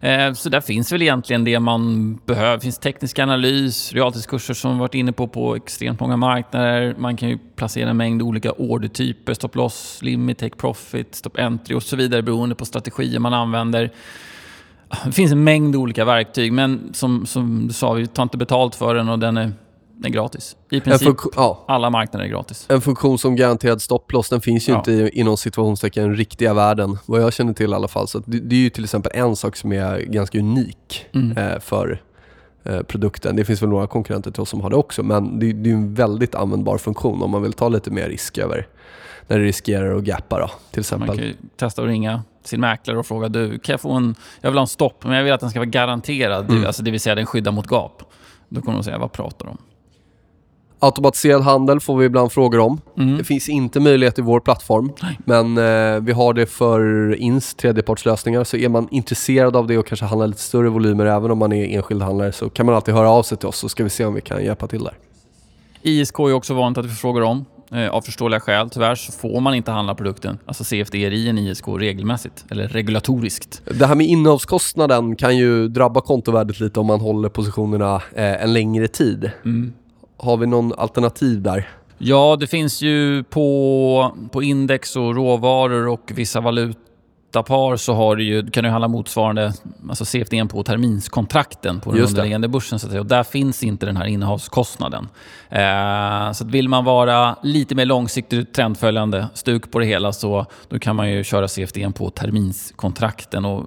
[0.00, 2.54] Eh, så där finns väl egentligen det man behöver.
[2.54, 6.94] Det finns teknisk analys, realtidskurser som vi varit inne på på extremt många marknader.
[6.98, 11.74] Man kan ju placera en mängd olika ordertyper, stop loss, limit, take profit, stop entry
[11.74, 13.90] och så vidare beroende på strategier man använder.
[15.04, 18.74] Det finns en mängd olika verktyg, men som, som du sa, vi tar inte betalt
[18.74, 19.52] för den och den är,
[20.04, 20.56] är gratis.
[20.70, 22.66] I princip ja, alla marknader är gratis.
[22.68, 24.78] en funktion som garanterad stopploss, den finns ju Ja.
[24.78, 28.08] inte i, inom situationstecken riktiga världen, vad jag känner till i alla fall.
[28.08, 31.36] Så det, det är ju till exempel en sak som är ganska unik Mm.
[31.36, 32.02] eh, för
[32.64, 33.36] eh, produkten.
[33.36, 35.74] Det finns väl några konkurrenter till oss som har det också, men det, det är
[35.74, 38.66] en väldigt användbar funktion om man vill ta lite mer risk över
[39.28, 41.06] när det riskerar att gappa då, till exempel.
[41.08, 44.14] Man kan ju testa att ringa sin mäklare och fråga du, kan jag få en,
[44.40, 46.66] jag vill ha en stopp, men jag vill att den ska vara garanterad, Mm.
[46.66, 48.02] alltså det vill säga den skyddar mot gap.
[48.48, 49.58] Då kommer de säga, vad pratar du om?
[50.78, 52.80] Automatiserad handel får vi ibland frågor om.
[52.98, 53.18] Mm.
[53.18, 55.18] Det finns inte möjlighet i vår plattform, Nej.
[55.24, 58.44] men eh, vi har det för INS tredjepartslösningar.
[58.44, 61.52] Så är man intresserad av det och kanske handlar lite större volymer, även om man
[61.52, 63.90] är enskild handlare, så kan man alltid höra av sig till oss så ska vi
[63.90, 64.94] se om vi kan hjälpa till där.
[65.82, 67.44] ISK är också vanligt att vi får frågor om.
[67.72, 68.70] Eh, Av förståeliga skäl.
[68.70, 73.62] Tyvärr så får man inte handla produkten, alltså CFDR i en ISK regelmässigt, eller regulatoriskt.
[73.78, 78.52] Det här med innehavskostnaden kan ju drabba kontovärdet lite om man håller positionerna eh, en
[78.52, 79.30] längre tid.
[79.44, 79.72] Mm.
[80.16, 81.68] Har vi någon alternativ där?
[81.98, 88.24] Ja, det finns ju på, på index och råvaror och vissa valutapar så har du
[88.24, 89.52] ju, kan du handla motsvarande
[89.88, 92.20] alltså CFD på terminskontrakten på den Just det.
[92.20, 92.78] underliggande börsen.
[92.78, 93.00] Så att säga.
[93.00, 95.08] Och där finns inte den här innehavskostnaden.
[95.50, 100.78] Eh, så vill man vara lite mer långsiktigt trendföljande stuk på det hela så då
[100.78, 103.44] kan man ju köra CFD på terminskontrakten.
[103.44, 103.66] Och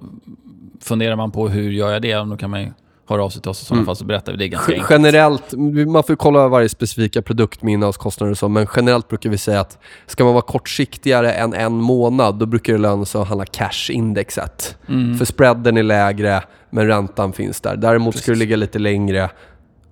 [0.80, 2.74] funderar man på hur gör jag det, då kan man
[3.14, 3.86] ju höra av sig till oss i sådana Mm.
[3.86, 4.90] fall så berättar vi det ganska enkelt.
[4.90, 5.54] Generellt,
[5.88, 9.60] man får kolla varje specifika produkt med innehållskostnader och så, men generellt brukar vi säga
[9.60, 13.44] att ska man vara kortsiktigare än en månad, då brukar det löna sig att handla
[13.46, 14.76] cash-indexet.
[14.88, 15.18] Mm.
[15.18, 17.76] För spreaden är lägre, men räntan finns där.
[17.76, 18.38] Däremot ska det Precis.
[18.40, 19.30] ligga lite längre,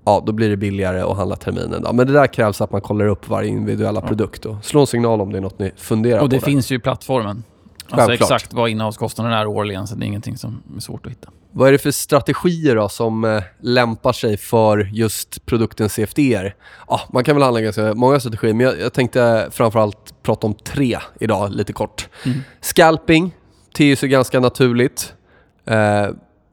[0.05, 1.83] ja då blir det billigare att handla terminen.
[1.83, 1.93] Då.
[1.93, 4.09] Men det där krävs att man kollar upp varje individuella Ja.
[4.09, 6.45] produkt och slå en signal om det är något ni funderar Och det på.
[6.47, 6.53] där.
[6.53, 7.45] finns ju i plattformen.
[7.91, 8.31] Alltså Självklart.
[8.31, 11.29] exakt vad innehavskostnaden är årligen, så det är ingenting som är svårt att hitta.
[11.53, 16.55] Vad är det för strategier då som eh, lämpar sig för just produkten CFDR?
[16.89, 20.55] Ja, man kan väl handla ganska många strategier, men jag, jag tänkte framförallt prata om
[20.55, 22.09] tre idag, lite kort.
[22.25, 22.39] Mm.
[22.61, 23.35] Scalping
[23.75, 25.15] ter sig ganska naturligt.
[25.65, 26.09] Eh,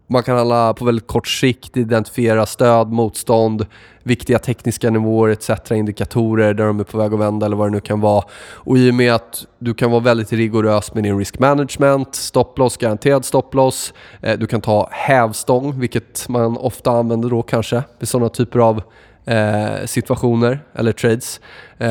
[0.07, 3.65] man kan handla på väldigt kort sikt, identifiera stöd, motstånd,
[4.03, 5.71] viktiga tekniska nivåer etc.
[5.71, 8.23] Indikatorer där de är på väg att vända eller vad det nu kan vara.
[8.53, 12.77] Och i och med att du kan vara väldigt rigorös med din risk management, stopploss,
[12.77, 13.93] garanterad stopploss.
[14.21, 18.81] Eh, du kan ta hävstång, vilket man ofta använder då kanske vid sådana typer av
[19.25, 21.39] eh, situationer eller trades.
[21.77, 21.87] Eh,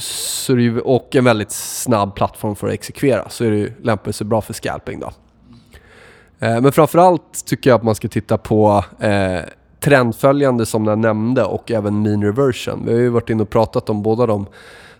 [0.00, 3.28] så det och en väldigt snabb plattform för att exekvera.
[3.28, 5.10] Så är det ju lämpar sig bra för scalping då.
[6.40, 9.40] Eh, men framförallt tycker jag att man ska titta på eh,
[9.80, 12.82] trendföljande som jag nämnde och även mean reversion.
[12.86, 14.46] Vi har ju varit inne och pratat om båda de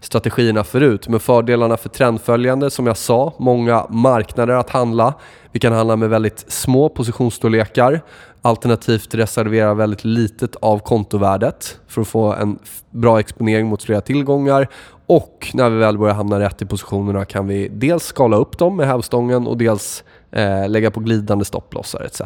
[0.00, 1.08] strategierna förut.
[1.08, 5.14] Men fördelarna för trendföljande, som jag sa, många marknader att handla.
[5.52, 8.00] Vi kan handla med väldigt små positionsstorlekar.
[8.42, 12.58] Alternativt reservera väldigt litet av kontovärdet för att få en
[12.90, 14.68] bra exponering mot flera tillgångar.
[15.06, 18.76] Och när vi väl börjar hamna rätt i positionerna kan vi dels skala upp dem
[18.76, 20.04] med hävstången och dels
[20.36, 22.20] eh, lägga på glidande stopplossar etc.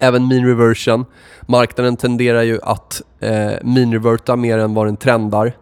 [0.00, 1.04] Även mean reversion.
[1.46, 5.52] Marknaden tenderar ju att eh, mean reverta mer än vad den trendar.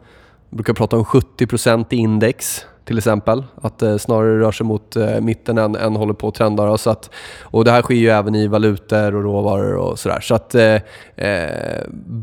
[0.51, 3.45] Vi brukar prata om 70% i index till exempel.
[3.63, 6.67] Att det snarare rör sig mot eh, mitten än, än håller på att trenda.
[6.67, 6.79] då.
[6.79, 10.21] Så att, och det här sker ju även i valutor och råvaror och sådär.
[10.21, 10.81] Så att eh,
[11.17, 11.83] eh,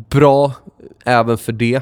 [0.10, 0.52] bra
[1.06, 1.82] även för det.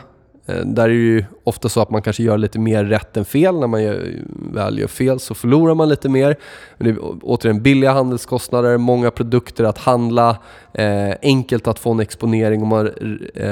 [0.60, 3.26] Eh, Där är det ju ofta så att man kanske gör lite mer rätt än
[3.26, 3.60] fel.
[3.60, 4.08] När man gör,
[4.54, 6.36] väl gör fel så förlorar man lite mer.
[6.78, 10.38] Men det är återigen billiga handelskostnader, många produkter att handla,
[10.74, 12.88] eh, enkelt att få en exponering och man
[13.36, 13.44] eh,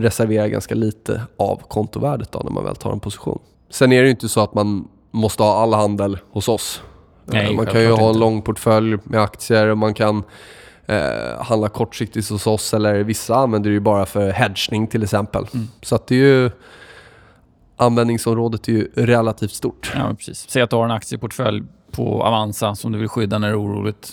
[0.00, 3.38] reserverar ganska lite av kontovärdet då när man väl tar en position.
[3.70, 6.82] Sen är det ju inte så att man måste ha all handel hos oss.
[7.24, 8.18] Nej, Eh, man kan ju ha en inte.
[8.20, 10.22] lång portfölj med aktier och man kan
[10.88, 15.46] eh, handla kortsiktigt hos oss eller vissa använder det ju bara för hedgning till exempel.
[15.54, 15.68] Mm.
[15.82, 16.50] Så att det är ju
[17.76, 19.92] användningsområdet är ju relativt stort.
[19.96, 20.50] Ja, precis.
[20.50, 23.62] Säg att du har en aktieportfölj på Avanza som du vill skydda när det är
[23.62, 24.12] oroligt.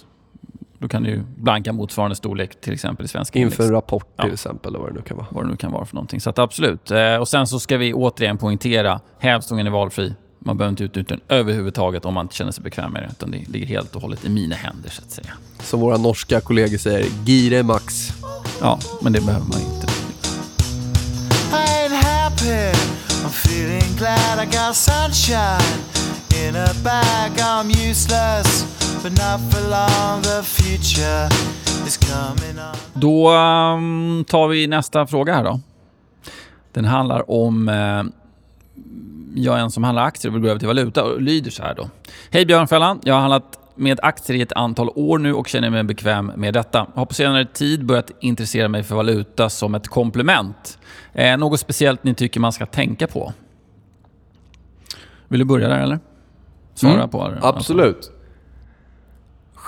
[0.79, 3.75] Då kan du blanka motsvarande storlek till exempel i svenska Inför en index.
[3.75, 4.23] rapport Ja.
[4.23, 5.27] till exempel eller vad det nu kan vara.
[5.29, 6.21] Vad det nu kan vara för någonting.
[6.21, 6.91] Så absolut.
[6.91, 10.13] Eh, och sen så ska vi återigen poängtera, hävstången är valfri.
[10.45, 13.09] Man behöver inte utnyttja den överhuvudtaget om man inte känner sig bekväm med det.
[13.11, 15.33] Utan det ligger helt och hållet i mina händer så att säga.
[15.59, 18.11] Som våra norska kollegor säger, gire max.
[18.61, 19.87] Ja, men det behöver man inte.
[21.51, 22.77] I ain't happy.
[23.23, 25.79] I'm feeling glad I got sunshine
[26.47, 27.31] in a bag.
[27.39, 28.65] I'm useless,
[29.03, 30.21] but not for long.
[30.21, 31.29] The future
[31.87, 32.75] is coming on.
[32.93, 35.59] Då ehm, tar vi nästa fråga här då.
[36.73, 38.03] Den handlar om eh,
[39.35, 41.63] jag är en som handlar aktier och vill gå över till valuta och lyder så
[41.63, 41.89] här då.
[42.31, 45.83] Hej Björnfällan, jag har handlat med aktier i ett antal år nu och känner mig
[45.83, 46.87] bekväm med detta.
[46.93, 50.77] Har på senare tid börjat intressera mig för valuta som ett komplement.
[51.13, 53.33] Eh, något speciellt ni tycker man ska tänka på?
[55.27, 55.99] Vill du börja där eller?
[56.73, 57.39] Svara Mm, på det.
[57.41, 58.11] Absolut.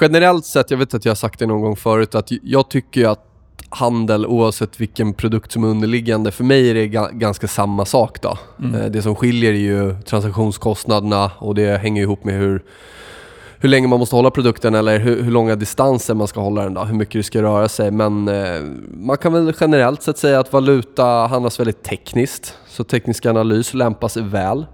[0.02, 3.08] Generellt sett, jag vet att jag har sagt det någon gång förut, att jag tycker
[3.08, 3.27] att
[3.70, 8.22] handel, oavsett vilken produkt som är underliggande, för mig är det ga- ganska samma sak
[8.22, 8.38] då.
[8.60, 8.76] Mm.
[8.76, 12.64] Eh, Det som skiljer är ju transaktionskostnaderna och det hänger ihop med hur,
[13.60, 16.74] hur länge man måste hålla produkten eller hur, hur långa distanser man ska hålla den
[16.74, 17.92] då, hur mycket det ska röra sig.
[17.92, 18.62] Men eh,
[18.94, 22.58] man kan väl generellt sett säga att valuta handlas väldigt tekniskt.
[22.68, 24.66] Så teknisk analys lämpar sig väl.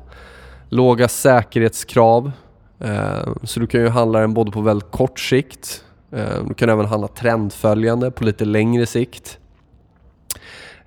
[0.69, 2.32] Låga säkerhetskrav.
[2.79, 5.84] Eh, så du kan ju handla den både på väldigt kort sikt.
[6.15, 9.39] Eh, du kan även handla trendföljande på lite längre sikt.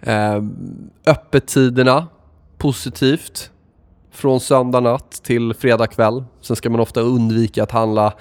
[0.01, 0.43] Eh,
[1.07, 2.07] öppettiderna,
[2.59, 3.51] positivt.
[4.11, 6.25] Från söndag natt till fredag kväll.
[6.41, 8.13] Sen ska man ofta undvika att handla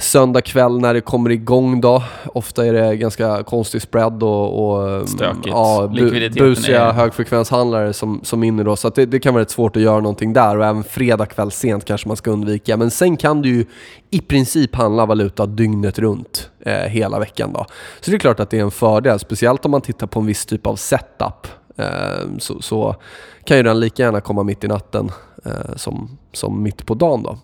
[0.00, 2.02] söndag kväll när det kommer igång då.
[2.34, 5.46] Ofta är det ganska konstig spread och, och Stökigt.
[5.46, 8.76] Ja, bu- busiga är- högfrekvenshandlare som, som inne då.
[8.76, 11.26] Så att det, det kan vara rätt svårt att göra någonting där och även fredag
[11.26, 12.76] kväll sent kanske man ska undvika.
[12.76, 13.64] Men sen kan du ju
[14.10, 17.66] i princip handla valuta dygnet runt eh, hela veckan då.
[18.00, 20.26] Så det är klart att det är en fördel, speciellt om man tittar på en
[20.26, 21.46] viss typ av setup.
[21.76, 21.86] Eh,
[22.38, 22.96] så, så
[23.44, 25.10] kan ju den lika gärna komma mitt i natten
[25.44, 27.38] eh, som, som mitt på dagen då.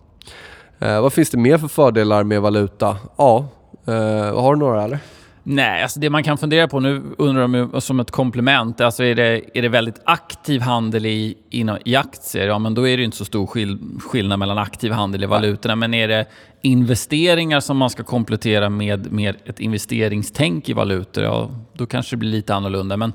[0.79, 2.97] Eh, vad finns det mer för fördelar med valuta?
[3.17, 3.49] Ja,
[3.87, 4.99] eh, har du några eller?
[5.49, 8.81] Nej, alltså det man kan fundera på nu undrar de som ett komplement.
[8.81, 12.89] Alltså är det, är det väldigt aktiv handel i, inom, i aktier, ja men då
[12.89, 15.77] är det inte så stor skill, skillnad mellan aktiv handel i valutorna.
[15.77, 16.27] Men är det
[16.63, 22.19] investeringar som man ska komplettera med, med ett investeringstänk i valutor, ja då kanske det
[22.19, 22.97] blir lite annorlunda.
[22.97, 23.13] Men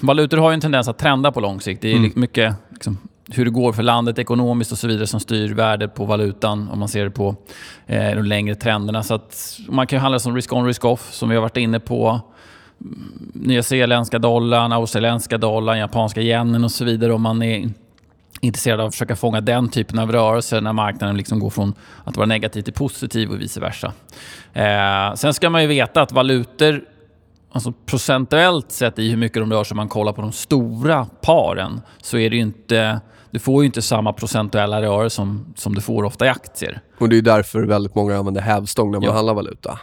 [0.00, 1.82] valutor har ju en tendens att trenda på lång sikt.
[1.82, 2.12] Det är Mm.
[2.14, 2.98] mycket liksom,
[3.32, 6.78] hur det går för landet ekonomiskt och så vidare som styr värdet på valutan om
[6.78, 7.36] man ser det på
[7.86, 9.02] eh, de längre trenderna.
[9.02, 12.20] Så att man kan ju handla som risk-on, risk-off som vi har varit inne på.
[12.80, 17.70] Mm, Nya zeeländska dollarn, australienska dollarn, japanska yenen och så vidare om man är
[18.40, 22.16] intresserad av att försöka fånga den typen av rörelser när marknaden liksom går från att
[22.16, 23.92] vara negativ till positiv och vice versa.
[24.52, 26.84] Eh, sen ska man ju veta att valutor
[27.52, 31.06] alltså procentuellt sett i hur mycket de rör sig, om man kollar på de stora
[31.20, 33.00] paren, så är det ju inte...
[33.30, 36.80] Du får ju inte samma procentuella rörelse som, som du får ofta i aktier.
[36.98, 39.12] Och det är därför väldigt många använder hävstång när man Ja.
[39.12, 39.78] handlar valuta.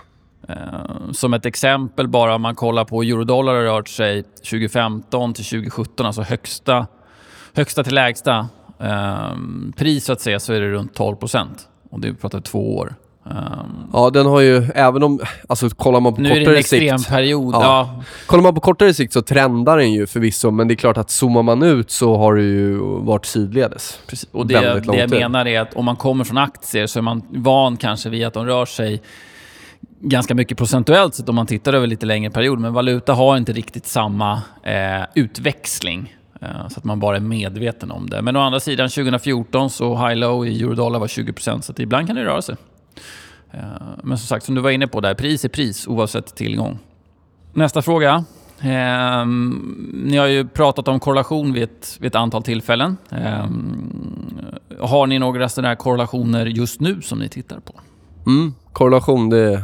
[0.50, 5.46] Eh, som ett exempel bara, om man kollar på eurodollar har rört sig 2015 till
[5.46, 6.88] 2017, alltså högsta,
[7.54, 8.48] högsta till lägsta
[8.80, 9.30] eh,
[9.78, 11.68] pris så att säga, så är det runt 12 procent.
[11.90, 12.96] Och det pratar två år.
[13.32, 16.46] Ehm, Ja, den har ju, även om, alltså kollar man på nu är det en
[16.46, 17.10] kortare extrem sikt.
[17.10, 17.54] period.
[17.56, 17.62] Ja.
[17.64, 18.04] Ja.
[18.26, 21.10] Kollar man på kortare sikt så trendar den ju förvisso, men det är klart att
[21.10, 24.00] zoomar man ut så har det ju varit sidledes.
[24.08, 24.30] Precis.
[24.32, 25.20] Och det, det jag tid.
[25.20, 28.34] menar är att om man kommer från aktier så är man van kanske vid att
[28.34, 29.02] de rör sig
[30.00, 32.60] ganska mycket procentuellt sett om man tittar över lite längre period.
[32.60, 36.16] Men valuta har inte riktigt samma eh, utväxling.
[36.42, 38.22] Eh, så att man bara är medveten om det.
[38.22, 42.26] Men å andra sidan 2014 så high-low i eurodollar var 20% så ibland kan det
[42.26, 42.56] röra sig.
[43.52, 43.60] Eh,
[44.04, 46.80] men som sagt, som du var inne på där, pris är pris oavsett tillgång.
[47.54, 48.24] Nästa fråga.
[48.62, 52.98] Ehm, ni har ju pratat om korrelation vid ett, vid ett antal tillfällen.
[53.10, 53.92] Ehm,
[54.80, 57.74] har ni några sådana korrelationer just nu som ni tittar på?
[58.26, 59.64] Mm, korrelation, det är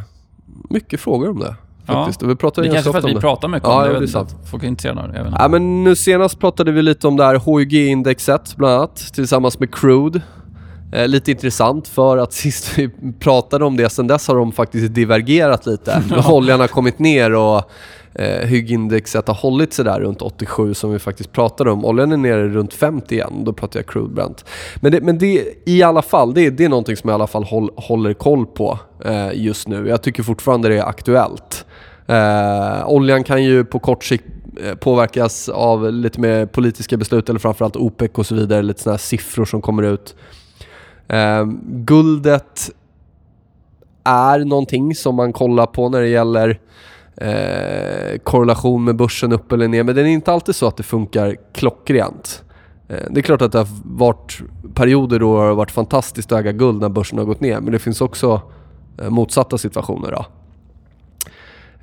[0.70, 1.56] mycket frågor om det.
[1.86, 2.22] Faktiskt.
[2.24, 3.20] Och vi pratar Det är kanske för att vi det.
[3.22, 3.88] pratar mycket Ja, om det.
[3.94, 5.34] Jag det vet inte, Folk är intresserade av det.
[5.40, 9.76] Ja, men nu senast pratade vi lite om det här HYG-indexet bland annat, tillsammans med
[9.76, 10.22] Crude.
[10.94, 14.94] Eh, lite intressant för att sist vi pratade om det, sen dess har de faktiskt
[14.94, 16.04] divergerat lite.
[16.30, 17.62] Oljan har kommit ner och
[18.14, 21.86] eh, HYG-indexet har hållit sig där runt 87 som vi faktiskt pratade om.
[21.86, 24.46] Oljan är nere runt 50 igen, då pratar jag Crude Brent.
[24.76, 27.28] Men det, men det i alla fall, det, det är någonting som jag i alla
[27.28, 29.88] fall håll, håller koll på eh, just nu.
[29.88, 31.66] Jag tycker fortfarande det är aktuellt.
[32.08, 34.26] Eh, oljan kan ju på kort sikt
[34.64, 38.94] eh, påverkas av lite mer politiska beslut eller framförallt OPEC och så vidare, lite sådana
[38.94, 40.16] här siffror som kommer ut.
[41.08, 42.70] Eh, guldet
[44.04, 46.60] är någonting som man kollar på när det gäller
[47.18, 50.84] eh, korrelation med börsen upp eller ner, men det är inte alltid så att det
[50.84, 52.44] funkar klockrent.
[52.88, 54.42] Eh, det är klart att det har varit
[54.74, 57.72] perioder då det har varit fantastiskt att äga guld när börsen har gått ner, men
[57.72, 58.42] det finns också
[59.02, 60.12] eh, motsatta situationer.
[60.12, 60.26] Då.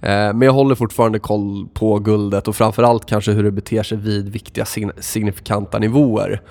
[0.03, 3.99] Eh, men jag håller fortfarande koll på guldet och framförallt kanske hur det beter sig
[3.99, 4.65] vid viktiga
[5.01, 6.43] signifikanta nivåer.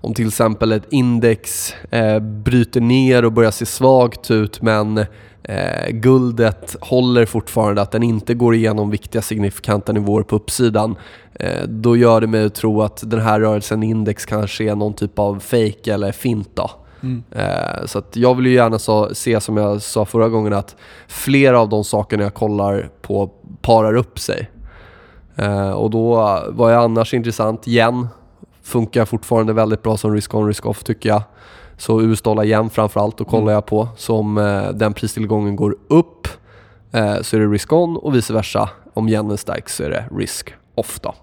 [0.00, 4.98] Om till exempel ett index eh, bryter ner och börjar se svagt ut men
[5.42, 10.94] eh, guldet håller fortfarande att den inte går igenom viktiga signifikanta nivåer på uppsidan.
[11.68, 15.18] Då gör det mig att tro att den här rörelsen index kanske är någon typ
[15.18, 16.48] av fake eller fint.
[16.54, 16.70] Då.
[17.30, 20.76] Eh, Så att jag vill ju gärna så, se, som jag sa förra gången, att
[21.08, 23.30] flera av de sakerna jag kollar på
[23.60, 24.50] parar upp sig.
[25.36, 26.14] Eh, och då
[26.48, 27.68] var jag annars intressant.
[27.68, 28.08] Yen
[28.62, 31.22] funkar fortfarande väldigt bra som risk-on, risk-off tycker jag.
[31.76, 33.88] Så US-dollar yen framförallt, då kollar jag på.
[33.96, 36.28] Så om eh, den pristillgången går upp
[36.92, 38.70] eh, så är det risk-on och vice versa.
[38.94, 41.14] Om yenen stärks så är det risk-off då.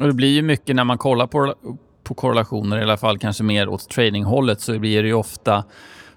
[0.00, 1.54] Och det blir ju mycket när man kollar på,
[2.14, 5.64] på korrelationer, i alla fall kanske mer åt tradinghållet, så blir det ju ofta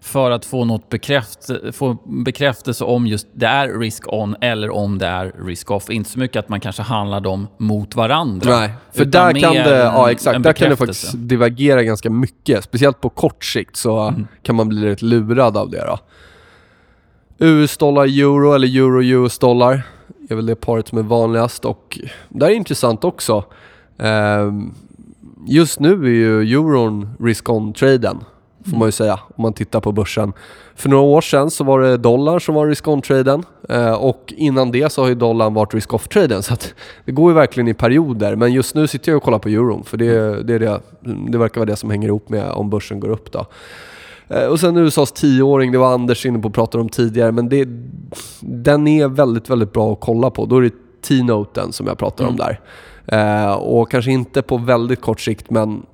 [0.01, 4.97] för att få något bekräft, få bekräftelse om just det är risk on eller om
[4.97, 5.89] det är risk off.
[5.89, 8.59] Inte så mycket att man kanske handlar dem mot varandra.
[8.59, 12.63] Nej, för där kan det, ja exakt, där kan det faktiskt divergera ganska mycket.
[12.63, 14.27] Speciellt på kort sikt så Mm.
[14.43, 15.99] kan man bli rätt lurad av det då.
[17.37, 19.81] US-dollar, euro eller euro-US-dollar
[20.29, 23.43] är väl det paret som är vanligast och det är intressant också.
[23.99, 24.73] Ehm,
[25.45, 28.17] just nu är ju euron risk-on-traden,
[28.63, 28.79] får Mm.
[28.79, 30.33] man ju säga, om man tittar på börsen.
[30.75, 34.91] För några år sedan så var det dollar som var risk-on-traden eh, och innan det
[34.91, 36.43] så har ju dollarn varit risk-off-traden.
[36.43, 36.73] Så att
[37.05, 38.35] det går ju verkligen i perioder.
[38.35, 40.79] Men just nu sitter jag och kollar på euron för det, det, är det,
[41.31, 43.31] det verkar vara det som hänger ihop med om börsen går upp.
[43.31, 43.45] Då.
[44.27, 47.49] Eh, Och sen USAs tioåring, det var Anders inne på att prata om tidigare, men
[47.49, 47.67] det,
[48.39, 50.45] den är väldigt, väldigt bra att kolla på.
[50.45, 50.71] Då är det
[51.07, 52.59] T-noten som jag pratar om där.
[53.07, 55.85] Eh, och kanske inte på väldigt kort sikt, men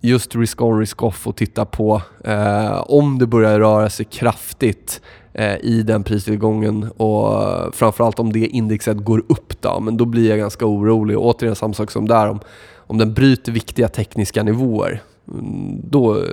[0.00, 5.00] just risk-on, risk-off och titta på eh, om det börjar röra sig kraftigt
[5.32, 10.28] eh, i den pristillgången och framförallt om det indexet går upp då, men då blir
[10.28, 11.18] jag ganska orolig.
[11.18, 12.40] Och återigen samma sak som där, om,
[12.76, 16.24] om den bryter viktiga tekniska nivåer, mm, då,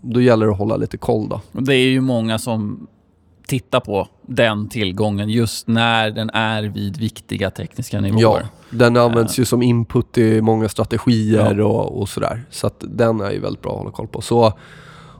[0.00, 1.40] då gäller det att hålla lite koll då.
[1.52, 2.86] Det är ju många som
[3.46, 8.46] tittar på den tillgången just när den är vid viktiga tekniska Ja, nivåer.
[8.70, 12.44] den används ju som input i många strategier och, och sådär.
[12.50, 14.20] Så att den är ju väldigt bra att hålla koll på.
[14.20, 14.52] Så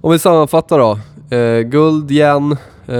[0.00, 0.98] om vi sammanfattar då.
[1.36, 2.56] Eh, guld, yen,
[2.88, 2.94] eh,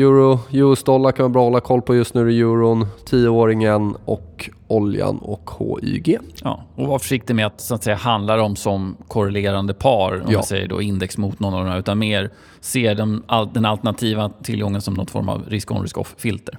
[0.00, 2.20] euro, US-dollar kan vara bra att hålla koll på just nu.
[2.20, 6.18] är det euron, 10-åringen och oljan och HYG.
[6.42, 10.30] Ja, och var försiktig med att, så att säga, handla dem som korrelerande par, om
[10.32, 10.38] Ja.
[10.38, 13.22] man säger då index mot någon av de här, utan mer se den,
[13.54, 16.58] den alternativa tillgången som någon form av risk-on, risk-off-filter.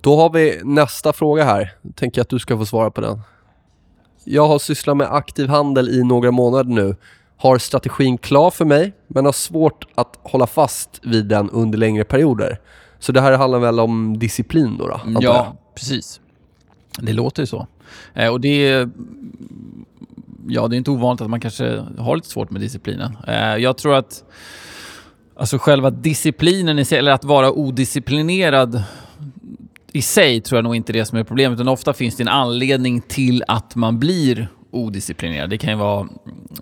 [0.00, 1.72] Då har vi nästa fråga här.
[1.94, 3.20] Tänker att du ska få svara på den.
[4.24, 6.96] Jag har sysslat med aktiv handel i några månader nu.
[7.44, 12.04] Har strategin klar för mig, men har svårt att hålla fast vid den under längre
[12.04, 12.60] perioder.
[12.98, 15.00] Så det här handlar väl om disciplin då, då?
[15.20, 16.20] Ja, precis.
[16.98, 17.66] Det låter ju så.
[18.14, 18.90] Eh, och det är,
[20.48, 23.16] ja, det är inte ovanligt att man kanske har lite svårt med disciplinen.
[23.26, 24.24] Eh, jag tror att
[25.36, 28.82] Alltså själva disciplinen i sig, eller att vara odisciplinerad
[29.92, 31.56] i sig tror jag nog inte är det som är problemet.
[31.56, 35.50] Utan ofta finns det en anledning till att man blir odisciplinerad.
[35.50, 36.08] Det kan ju vara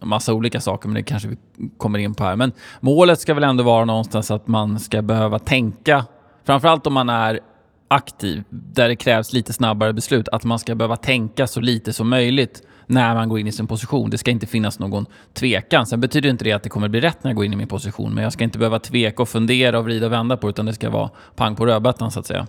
[0.02, 1.36] massa olika saker, men det kanske vi
[1.76, 2.36] kommer in på här.
[2.36, 6.06] Men målet ska väl ändå vara någonstans att man ska behöva tänka,
[6.44, 7.40] framförallt om man är
[7.88, 12.08] aktiv, där det krävs lite snabbare beslut, att man ska behöva tänka så lite som
[12.08, 14.10] möjligt när man går in i sin position.
[14.10, 15.86] Det ska inte finnas någon tvekan.
[15.86, 17.68] Sen betyder inte det att det kommer bli rätt när jag går in i min
[17.68, 20.50] position, men jag ska inte behöva tveka och fundera och vrida och vända på det,
[20.50, 22.46] utan det ska vara pang på rödbetan så att säga.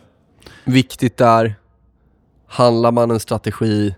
[0.63, 1.55] Viktigt är,
[2.47, 3.95] handlar man en strategi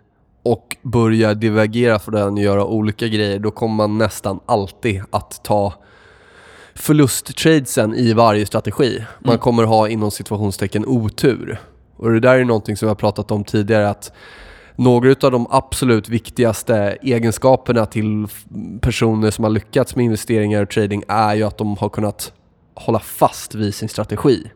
[0.85, 5.73] börjar divergera för den och göra olika grejer, då kommer man nästan alltid att ta
[6.75, 9.05] förlusttradesen i varje strategi.
[9.19, 9.39] Man Mm.
[9.39, 11.59] kommer ha inom situationstecken otur.
[11.97, 14.11] Och det där är någonting som jag har pratat om tidigare att
[14.75, 18.27] några av de absolut viktigaste egenskaperna till
[18.81, 22.33] personer som har lyckats med investeringar och trading är ju att de har kunnat
[22.75, 24.51] hålla fast vid sin strategi.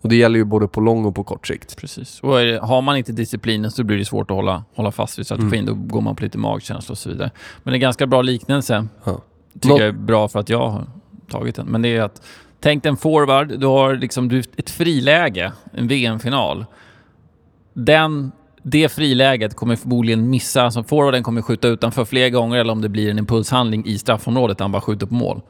[0.00, 1.76] Och det gäller ju både på lång och på kort sikt.
[1.76, 2.20] Precis.
[2.20, 2.30] Och
[2.68, 5.66] har man inte disciplinen så blir det svårt att hålla, hålla fast vid strategin.
[5.66, 7.30] Då går man på lite magkänsla och så vidare.
[7.62, 8.86] Men det är en ganska bra liknelse.
[9.04, 9.20] Ja.
[9.54, 10.86] Tycker Nå- jag är bra för att jag har
[11.30, 11.66] tagit den.
[11.66, 12.22] Men det är att
[12.60, 13.60] tänk dig en forward.
[13.60, 16.66] Du har liksom du, ett friläge, en VM-final.
[17.74, 18.32] Den,
[18.62, 20.62] det friläget kommer förmodligen missa.
[20.62, 24.58] Alltså forwarden kommer skjuta utanför fler gånger eller om det blir en impulshandling i straffområdet
[24.58, 25.40] där han bara skjuter på mål.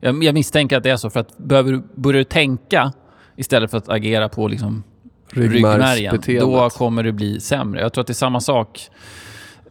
[0.00, 2.92] Jag, jag misstänker att det är så för att behöver du, börjar du tänka
[3.36, 4.82] istället för att agera på liksom
[5.30, 7.80] ryggmärgen, då kommer det bli sämre.
[7.80, 8.90] Jag tror att det är samma sak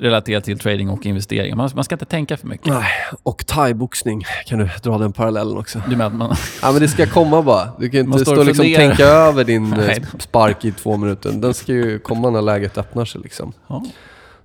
[0.01, 1.55] relaterat till trading och investeringar.
[1.55, 2.67] Man, man ska inte tänka för mycket.
[2.67, 2.91] Nej,
[3.23, 4.23] och thaiboxning.
[4.45, 5.81] Kan du dra den parallellen också?
[5.85, 6.35] Du menar att man...
[6.61, 7.71] Ja men det ska komma bara.
[7.79, 10.03] Du kan inte stå och liksom tänka över din eh, Nej.
[10.19, 11.31] spark i två minuter.
[11.31, 13.53] Den ska ju komma när läget öppnar sig liksom.
[13.67, 13.83] Ja.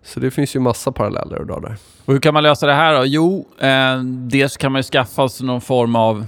[0.04, 1.76] Så det finns ju massa paralleller att dra där.
[2.04, 3.04] Och hur kan man lösa det här då?
[3.06, 6.26] Jo, eh, dels kan man ju skaffa sig någon form av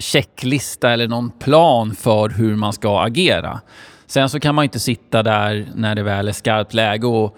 [0.00, 3.60] checklista eller någon plan för hur man ska agera.
[4.06, 7.36] Sen så kan man inte sitta där när det väl är skarpt läge och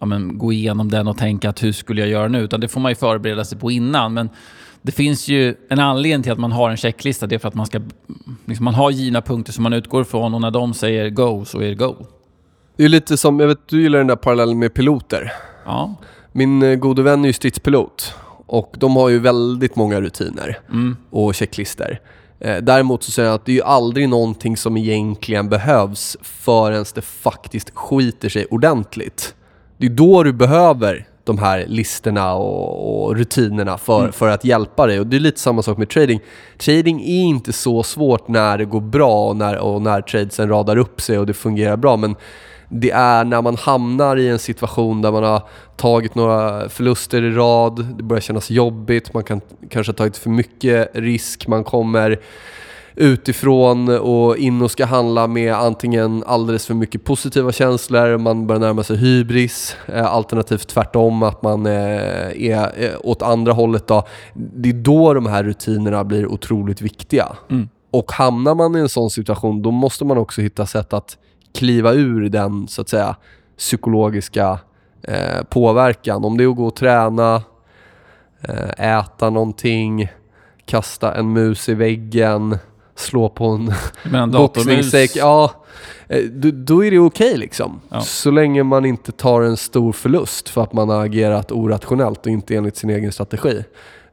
[0.00, 2.40] ja, men, gå igenom den och tänka att hur skulle jag göra nu?
[2.40, 4.14] Utan det får man ju förbereda sig på innan.
[4.14, 4.28] Men
[4.82, 7.26] det finns ju en anledning till att man har en checklista.
[7.26, 7.80] Det är för att man ska...
[8.44, 11.60] Liksom, man har givna punkter som man utgår ifrån och när de säger go så
[11.60, 11.96] är det go.
[12.76, 15.32] Det är lite som, jag vet du gillar den där parallellen med piloter.
[15.64, 15.94] Ja.
[16.32, 18.14] Min eh, gode vän är ju stridspilot.
[18.52, 20.96] Och de har ju väldigt många rutiner Mm.
[21.10, 22.00] och checklister.
[22.40, 26.84] Eh, däremot så säger jag att det är ju aldrig någonting som egentligen behövs förrän
[26.94, 29.34] det faktiskt skiter sig ordentligt.
[29.78, 34.12] Det är då du behöver de här listorna och, och rutinerna för, Mm.
[34.12, 35.00] för att hjälpa dig.
[35.00, 36.20] Och det är lite samma sak med trading.
[36.58, 40.76] Trading är inte så svårt när det går bra och när, och när tradesen radar
[40.76, 41.96] upp sig och det fungerar bra.
[41.96, 42.16] Men
[42.68, 45.42] det är när man hamnar i en situation där man har
[45.76, 50.30] tagit några förluster i rad, det börjar kännas jobbigt, man kan kanske ha tagit för
[50.30, 52.20] mycket risk, man kommer
[52.96, 58.60] utifrån och in och ska handla med antingen alldeles för mycket positiva känslor, man börjar
[58.60, 61.72] närma sig hybris, eh, alternativt tvärtom att man eh,
[62.50, 63.86] är eh, åt andra hållet.
[63.86, 64.06] Då.
[64.34, 67.26] Det är då de här rutinerna blir otroligt viktiga.
[67.50, 67.68] Mm.
[67.90, 71.16] Och hamnar man i en sån situation, då måste man också hitta sätt att
[71.54, 73.16] kliva ur den så att säga
[73.58, 74.58] psykologiska
[75.02, 76.24] eh, påverkan.
[76.24, 77.42] Om det är att gå och träna,
[78.40, 80.08] eh, äta någonting,
[80.64, 82.58] kasta en mus i väggen,
[82.94, 85.16] slå på en boxningssäck.
[85.16, 85.52] Ja,
[86.08, 87.80] eh, då, då är det okej liksom.
[87.88, 88.00] Ja.
[88.00, 92.32] Så länge man inte tar en stor förlust för att man har agerat orationellt och
[92.32, 93.64] inte enligt sin egen strategi.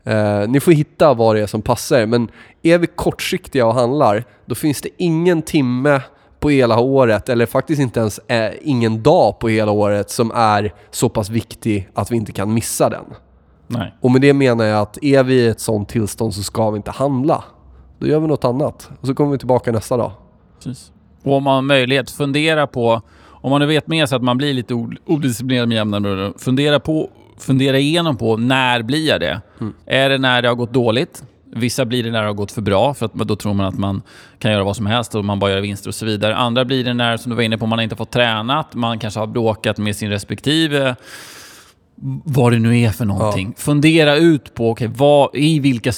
[0.03, 4.23] Eh, ni får hitta vad det är som passar men är vi kortsiktiga och handlar,
[4.45, 6.01] då finns det ingen timme
[6.39, 10.73] på hela året, eller faktiskt inte ens eh, ingen dag på hela året som är
[10.91, 13.05] så pass viktig att vi inte kan missa den.
[13.67, 13.93] Nej.
[14.01, 16.77] Och med det menar jag att är vi i ett sånt tillstånd så ska vi
[16.77, 17.43] inte handla.
[17.99, 18.89] Då gör vi något annat.
[19.01, 20.11] Och så kommer vi tillbaka nästa dag.
[20.57, 20.91] Precis.
[21.23, 23.01] Och om man har möjlighet, fundera på...
[23.41, 24.73] Om man nu vet med sig att man blir lite
[25.05, 29.41] odisciplinerad med jämna mellanrum, fundera, på, fundera igenom på när blir jag det?
[29.85, 31.23] Är det när det har gått dåligt?
[31.45, 33.77] Vissa blir det när det har gått för bra, för att då tror man att
[33.77, 34.01] man
[34.39, 36.35] kan göra vad som helst och man bara gör vinster och så vidare.
[36.35, 39.19] Andra blir det när, som du var inne på, man inte fått tränat, man kanske
[39.19, 40.95] har bråkat med sin respektive
[42.25, 43.53] vad det nu är för någonting.
[43.57, 45.91] Fundera ut på okay, vad, i vilka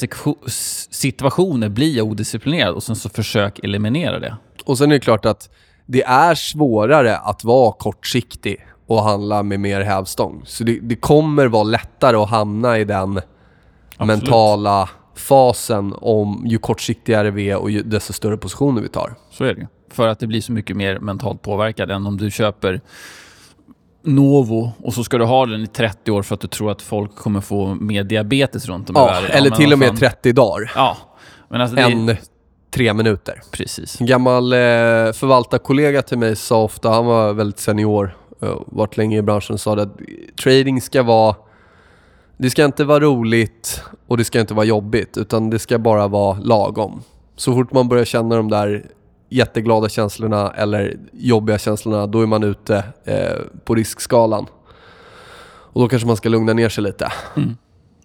[0.91, 4.37] situationer blir jag odisciplinerad och sen så försök eliminera det.
[4.65, 5.49] Och sen är det klart att
[5.85, 10.41] det är svårare att vara kortsiktig och handla med mer hävstång.
[10.45, 13.21] Så det, det kommer vara lättare att hamna i den
[13.97, 19.15] mentala fasen om ju kortsiktigare vi är och ju, desto större positioner vi tar.
[19.31, 19.67] Så är det.
[19.91, 22.81] För att det blir så mycket mer mentalt påverkad än om du köper
[24.03, 26.81] Novo och så ska du ha den i 30 år för att du tror att
[26.81, 29.31] folk kommer få mer diabetes runt om i Ja, världen.
[29.31, 29.97] eller men till och med fan.
[29.97, 30.71] 30 dagar.
[30.75, 30.97] Ja,
[31.49, 31.81] men alltså det...
[31.81, 32.15] En
[32.73, 33.41] tre minuter.
[33.51, 34.01] Precis.
[34.01, 34.57] En gammal eh,
[35.13, 39.75] förvaltarkollega till mig sa ofta, han var väldigt senior, eh, varit länge i branschen, sa
[39.75, 39.97] det att
[40.43, 41.35] trading ska vara
[42.37, 46.07] det ska inte vara roligt och det ska inte vara jobbigt utan det ska bara
[46.07, 47.01] vara lagom.
[47.35, 48.85] Så fort man börjar känna de där
[49.31, 54.45] jätteglada känslorna eller jobbiga känslorna då är man ute eh, på riskskalan.
[55.73, 57.11] Och då kanske man ska lugna ner sig lite.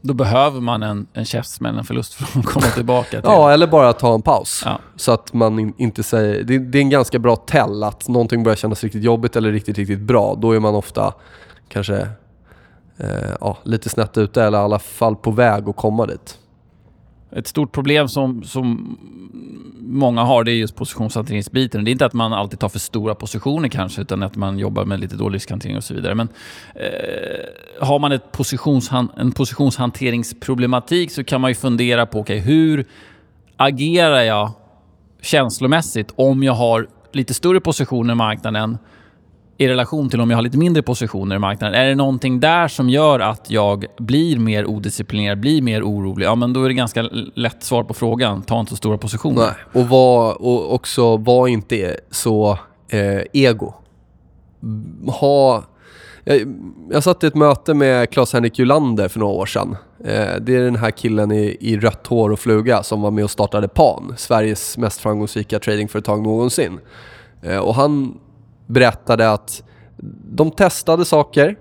[0.00, 3.20] Då behöver man en, en käftsmäll, en förlust för att komma tillbaka till...
[3.24, 4.62] Ja, eller bara ta en paus.
[4.64, 4.78] Ja.
[4.96, 6.44] Så att man in, inte säger...
[6.44, 9.78] Det, det är en ganska bra tell att någonting börjar kännas riktigt jobbigt eller riktigt,
[9.78, 10.34] riktigt bra.
[10.34, 11.14] Då är man ofta
[11.68, 12.08] kanske
[12.96, 16.38] eh, ja, lite snett ute eller i alla fall på väg att komma dit.
[17.30, 18.96] Ett stort problem som, som
[19.86, 21.84] många har det är just positionshanteringsbiten.
[21.84, 24.84] Det är inte att man alltid tar för stora positioner kanske, utan att man jobbar
[24.84, 26.14] med lite dålig riskhantering och så vidare.
[26.14, 26.28] Men
[26.74, 32.86] eh, har man ett positionshan en positionshanteringsproblematik så kan man ju fundera på, okay, hur
[33.56, 34.52] agerar jag
[35.20, 38.78] känslomässigt om jag har lite större positioner i marknaden
[39.58, 41.80] i relation till om jag har lite mindre positioner i marknaden.
[41.80, 46.26] Är det någonting där som gör att jag blir mer odisciplinerad, blir mer orolig?
[46.26, 47.02] Ja, men då är det ganska
[47.34, 48.42] lätt svar på frågan.
[48.42, 49.42] Ta inte så stora positioner.
[49.42, 49.82] Nej.
[49.82, 53.74] Och, var, och också var inte så eh, ego.
[55.20, 55.64] Ha...
[56.24, 56.40] Jag,
[56.90, 59.76] jag satt i ett möte med Claes-Henrik Julander för några år sedan.
[60.04, 63.24] Eh, det är den här killen i, i rött hår och fluga som var med
[63.24, 66.78] och startade PAN, Sveriges mest framgångsrika tradingföretag någonsin.
[67.42, 68.18] Eh, och han
[68.66, 69.62] berättade att
[70.30, 71.56] de testade saker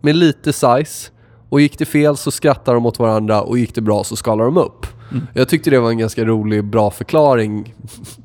[0.00, 1.10] med lite size
[1.48, 4.48] och gick det fel så skrattade de åt varandra och gick det bra så skalade
[4.48, 4.86] de upp.
[5.34, 7.74] Jag tyckte det var en ganska rolig, bra förklaring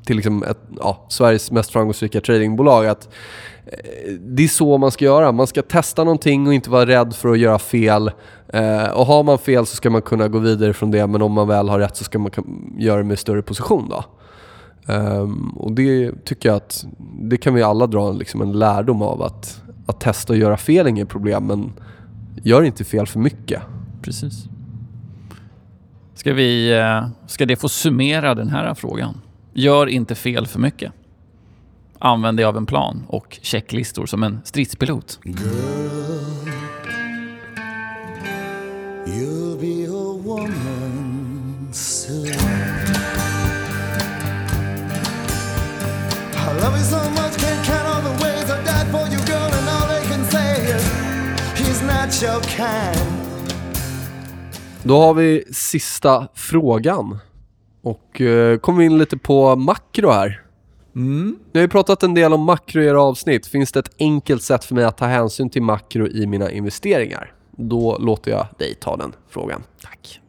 [0.06, 2.88] till liksom ett, ja, Sveriges mest framgångsrika tradingbolag.
[2.88, 3.10] Att
[3.66, 5.32] eh, det är så man ska göra.
[5.32, 8.12] Man ska testa någonting och inte vara rädd för att göra fel.
[8.48, 11.32] Eh, och har man fel så ska man kunna gå vidare från det, men om
[11.32, 12.32] man väl har rätt så ska man
[12.78, 13.90] göra det med större position.
[13.90, 14.04] Då.
[14.88, 16.86] Ehm, och det tycker jag att
[17.20, 19.22] det kan vi alla dra en, liksom en lärdom av.
[19.22, 21.74] Att, att testa och göra fel är inget problem, men
[22.44, 23.62] gör inte fel för mycket.
[24.02, 24.46] Precis.
[26.16, 29.22] Ska, vi, eh, ska det få summera den här frågan?
[29.54, 30.92] Gör inte fel för mycket.
[32.00, 35.20] Använd dig av en plan och checklistor som en stridspilot.
[39.06, 42.75] You'll be a woman soon.
[54.84, 57.18] Då har vi sista frågan.
[57.82, 60.42] Och eh, kommer vi in lite på makro här.
[60.96, 61.36] Mm.
[61.54, 63.48] Ni har ju pratat en del om makro i era avsnitt.
[63.48, 67.34] Finns det ett enkelt sätt för mig att ta hänsyn till makro i mina investeringar?
[67.52, 69.64] Då låter jag dig ta den frågan.
[69.84, 70.20] Tack.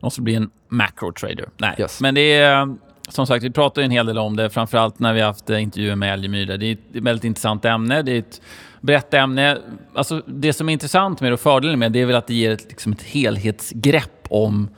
[0.00, 1.48] Måste bli en macro trader.
[1.56, 2.00] Nej, Yes.
[2.00, 2.76] men det är
[3.08, 5.96] som sagt, vi pratar en hel del om det, framförallt när vi haft eh, intervjuer
[5.96, 6.46] med Älgemyr.
[6.46, 8.02] Det är ett väldigt intressant ämne.
[8.02, 8.40] Det är ett
[8.86, 9.58] brett ämne.
[9.94, 12.34] Alltså, det som är intressant med det och fördelen med det är väl att det
[12.34, 14.68] ger ett, liksom ett helhetsgrepp om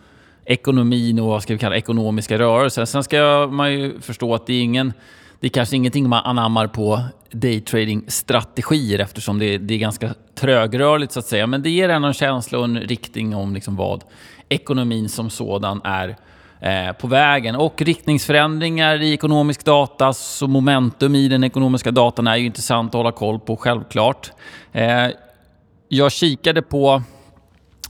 [0.44, 2.84] ekonomin och vad ska vi kalla ekonomiska rörelser.
[2.84, 4.92] Sen ska man ju förstå att det är ingen
[5.40, 11.12] det är kanske ingenting man anammar på daytrading-strategier eftersom det är, det är ganska trögrörligt
[11.12, 11.46] så att säga.
[11.46, 14.04] Men det ger ändå en känsla och en riktning om liksom vad
[14.48, 16.16] ekonomin som sådan är
[16.60, 17.56] Eh, på vägen.
[17.56, 22.98] Och riktningsförändringar i ekonomisk data, så momentum i den ekonomiska datan är ju intressant att
[22.98, 24.32] hålla koll på, självklart.
[24.72, 25.06] Eh,
[25.88, 27.02] jag kikade på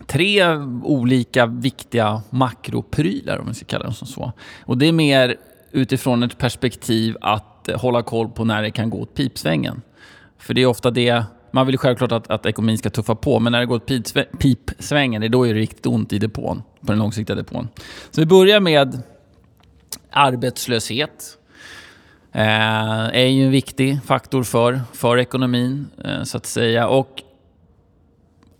[0.06, 4.32] tre olika viktiga makroprylar, om vi ska kalla dem som så.
[4.64, 5.36] Och det är mer
[5.72, 9.82] utifrån ett perspektiv att hålla koll på när det kan gå åt pipsvängen.
[10.38, 13.40] För det är ofta det, man vill ju självklart att, att ekonomin ska tuffa på,
[13.40, 16.62] men när det går åt pipsvängen, det är då är det riktigt ont i depån,
[16.80, 17.68] på den långsiktiga depån.
[18.10, 19.02] Så vi börjar med
[20.10, 21.38] arbetslöshet.
[22.32, 26.88] Eh, är ju en viktig faktor för, för ekonomin, eh, så att säga.
[26.88, 27.22] Och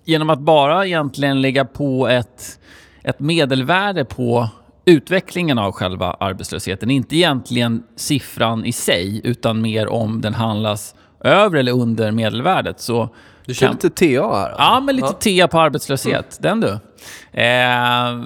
[0.04, 2.60] genom att bara egentligen lägga på ett,
[3.02, 4.48] ett medelvärde på
[4.84, 11.58] utvecklingen av själva arbetslösheten, inte egentligen siffran i sig, utan mer om den handlas över
[11.58, 12.80] eller under medelvärdet.
[12.80, 13.08] Så
[13.46, 14.48] Du kör kan- lite TA här.
[14.48, 14.62] alltså.
[14.62, 16.38] Ja, men lite tea på arbetslöshet.
[16.40, 16.68] Den du.
[16.68, 18.18] Eh,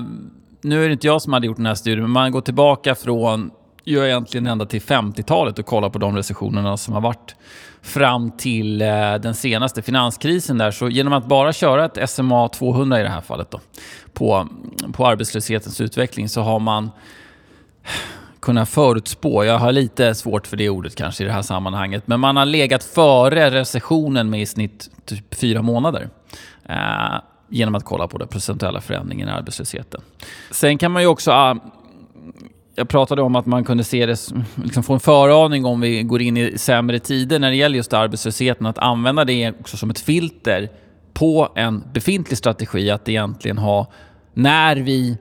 [0.65, 2.95] nu är det inte jag som hade gjort den här studien, men man går tillbaka
[2.95, 3.51] från,
[3.85, 7.35] gör egentligen ända till 50-talet och kollar på de recessionerna som har varit
[7.83, 10.71] fram till eh, den senaste finanskrisen där.
[10.71, 13.61] Så genom att bara köra ett SMA 200 i det här fallet då,
[14.13, 14.49] på,
[14.93, 16.91] på arbetslöshetens utveckling så har man
[18.43, 19.45] kunna förutspå.
[19.45, 22.07] Jag har lite svårt för det ordet kanske i det här sammanhanget.
[22.07, 26.09] Men man har legat före recessionen med i snitt typ fyra månader.
[26.69, 26.77] Eh,
[27.49, 30.01] genom att kolla på den procentuella förändringen i arbetslösheten.
[30.51, 31.31] Sen kan man ju också...
[31.31, 31.57] ah,
[32.75, 34.17] jag pratade om att man kunde se det,
[34.55, 37.93] liksom få en föraning om vi går in i sämre tider när det gäller just
[37.93, 38.67] arbetslösheten.
[38.67, 40.71] Att använda det också som ett filter
[41.13, 42.91] på en befintlig strategi.
[42.91, 43.87] Att egentligen ha,
[44.35, 45.19] när vi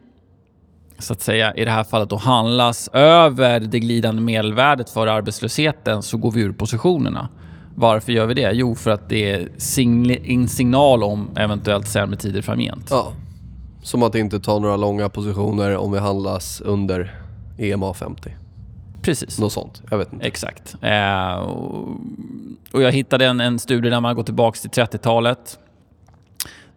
[1.02, 6.04] så att säga i det här fallet då handlas över det glidande medelvärdet för arbetslösheten
[6.04, 7.30] så går vi ur positionerna.
[7.76, 8.52] Varför gör vi det?
[8.54, 9.50] Jo, för att det är
[10.32, 12.88] en signal om eventuellt sämre tider framgent.
[12.90, 13.14] Ja.
[13.84, 17.16] Som att inte ta några långa positioner om vi handlas under
[17.58, 18.36] EMA 50.
[19.02, 19.40] Precis.
[19.40, 19.82] Något sånt.
[19.90, 20.26] Jag vet inte.
[20.26, 20.76] Exakt.
[20.82, 21.34] Eh,
[22.72, 25.60] och jag hittade en, en studie där man går tillbaka till 30-talet.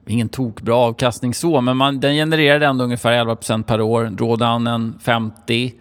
[0.07, 4.05] Ingen tokbra avkastning så, men man, den genererade ändå ungefär 11% per år.
[4.05, 5.73] Drawdownen 50.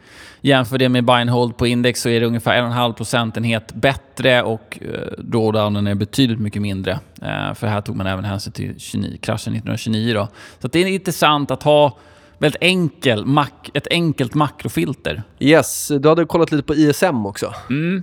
[0.41, 4.43] Jämför det med buy and hold på index så är det ungefär 1,5 procentenhet bättre
[4.43, 6.99] och eh, drawdownen är betydligt mycket mindre.
[7.21, 10.13] Eh, för här tog man även hänsyn till 29, kraschen 1929.
[10.13, 10.27] Då.
[10.59, 11.97] Så att det är intressant att ha
[12.43, 15.23] väldigt enkel, mak, ett enkelt makrofilter.
[15.39, 17.53] Yes, du hade kollat lite på ISM också.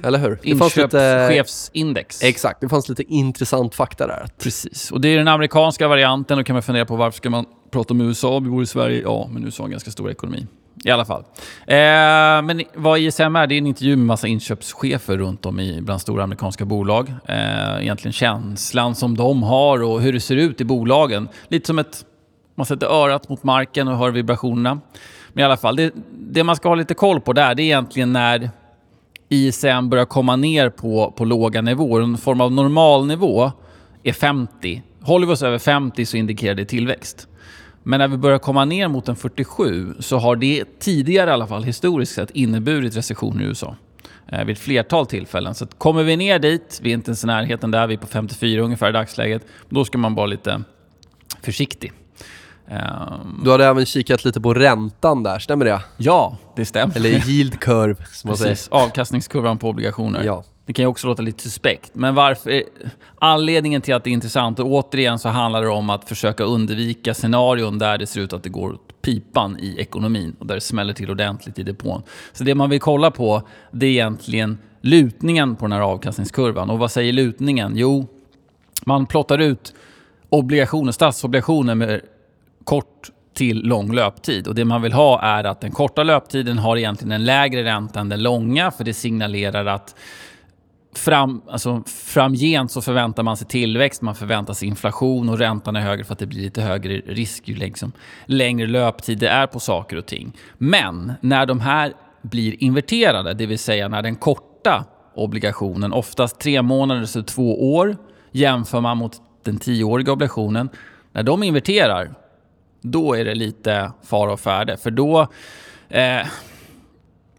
[0.04, 0.56] Eller hur?
[0.58, 1.28] Fanns lite...
[1.30, 2.22] Inköpschefsindex.
[2.22, 4.26] Exakt, det fanns lite intressant fakta där.
[4.42, 4.90] Precis.
[4.90, 6.38] Och det är den amerikanska varianten.
[6.38, 8.38] Då kan man fundera på varför ska man prata om USA?
[8.38, 9.02] Vi bor i Sverige.
[9.02, 10.46] Ja, men USA har en ganska stor ekonomi.
[10.84, 11.24] I alla fall.
[11.66, 11.76] Eh,
[12.42, 16.00] men vad ISM är, det är en intervju med massa inköpschefer runt om i, bland
[16.00, 17.14] stora amerikanska bolag.
[17.28, 21.28] Eh, egentligen känslan som de har och hur det ser ut i bolagen.
[21.48, 22.04] Lite som ett...
[22.60, 24.80] Man sätter örat mot marken och hör vibrationerna.
[25.32, 27.64] Men i alla fall, det, det man ska ha lite koll på där, det är
[27.64, 28.50] egentligen när
[29.28, 32.02] ISM börjar komma ner på, på låga nivåer.
[32.02, 33.52] En form av normalnivå
[34.02, 34.82] är 50.
[35.00, 37.28] Håller vi oss över 50 så indikerar det tillväxt.
[37.82, 41.46] Men när vi börjar komma ner mot en 47 så har det tidigare i alla
[41.46, 43.76] fall historiskt sett inneburit recession i USA.
[44.28, 45.54] Eh, vid ett flertal tillfällen.
[45.54, 47.98] Så att kommer vi ner dit, vi är inte ens i närheten där, vi är
[47.98, 50.62] på 54 ungefär i dagsläget, då ska man vara lite
[51.42, 51.92] försiktig.
[52.70, 55.80] Ehm, Du hade även kikat lite på räntan där, stämmer det?
[55.96, 56.96] ja, det stämmer.
[56.96, 58.58] Eller yield curve, som man säger.
[58.70, 60.22] Avkastningskurvan på obligationer.
[60.24, 60.44] Ja.
[60.66, 61.90] Det kan ju också låta lite suspekt.
[61.94, 62.62] Men varför?
[63.18, 67.14] Anledningen till att det är intressant, och återigen så handlar det om att försöka undvika
[67.14, 70.60] scenarion där det ser ut att det går åt pipan i ekonomin och där det
[70.60, 72.02] smäller till ordentligt i depån.
[72.32, 76.70] Så det man vill kolla på, det är egentligen lutningen på den här avkastningskurvan.
[76.70, 77.72] Och vad säger lutningen?
[77.76, 78.06] Jo,
[78.86, 79.74] man plottar ut
[80.28, 82.00] obligationer, statsobligationer med
[82.70, 84.48] kort till lång löptid.
[84.48, 88.00] Och det man vill ha är att den korta löptiden har egentligen en lägre ränta
[88.00, 89.94] än den långa för det signalerar att
[90.94, 95.80] fram, alltså framgent så förväntar man sig tillväxt, man förväntar sig inflation och räntan är
[95.80, 97.92] högre för att det blir lite högre risk ju liksom
[98.26, 100.32] längre löptid det är på saker och ting.
[100.58, 101.92] Men när de här
[102.22, 107.96] blir inverterade, det vill säga när den korta obligationen, oftast tre månader till två år,
[108.32, 109.12] jämför man mot
[109.44, 110.68] den tioåriga obligationen,
[111.12, 112.14] när de inverterar,
[112.80, 114.76] då är det lite fara och färde.
[114.76, 115.26] För då
[115.88, 116.26] eh,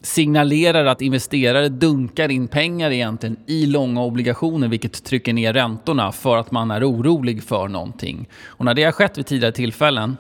[0.02, 6.38] signalerar att investerare dunkar in pengar egentligen i långa obligationer vilket trycker ner räntorna för
[6.38, 8.30] att man är orolig för någonting.
[8.46, 10.18] Och när det har skett vid tidigare tillfällen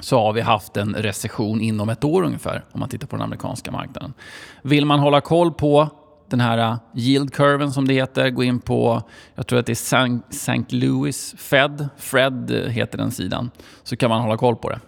[0.00, 3.24] så har vi haft en recession inom ett år ungefär om man tittar på den
[3.24, 4.14] amerikanska marknaden.
[4.62, 5.88] Vill man hålla koll på
[6.30, 9.02] den här uh, yield curven som det heter, gå in på,
[9.34, 10.64] jag tror att det är St.
[10.68, 13.50] Louis Fed, Fred eh, heter den sidan,
[13.82, 14.80] så kan man hålla koll på det.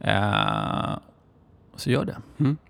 [0.00, 0.98] Eh,
[1.76, 2.16] så gör det.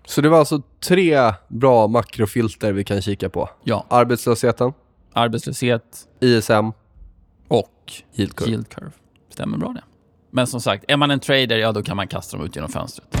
[0.05, 3.49] Så det var alltså tre bra makrofilter vi kan kika på.
[3.63, 4.73] Ja, Arbetslösheten,
[5.13, 6.53] arbetslöshet ISM,
[7.47, 8.51] och yield curve.
[8.51, 8.91] yield curve.
[9.29, 9.83] Stämmer bra det.
[10.31, 12.71] Men som sagt, är man en trader, ja då kan man kasta dem ut genom
[12.71, 13.18] fönstret.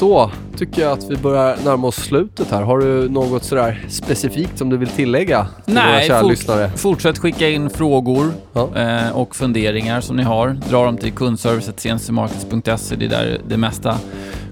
[0.00, 2.62] Så tycker jag att vi börjar närma oss slutet här.
[2.62, 6.70] Har du något sådär specifikt som du vill tillägga till våra Nej, kära fort- lyssnare?
[6.76, 8.68] fortsätt skicka in frågor Ja.
[8.76, 10.48] eh, och funderingar som ni har.
[10.70, 12.96] Dra dem till kundservice.cncmarkets.se.
[12.96, 13.96] Det är där det mesta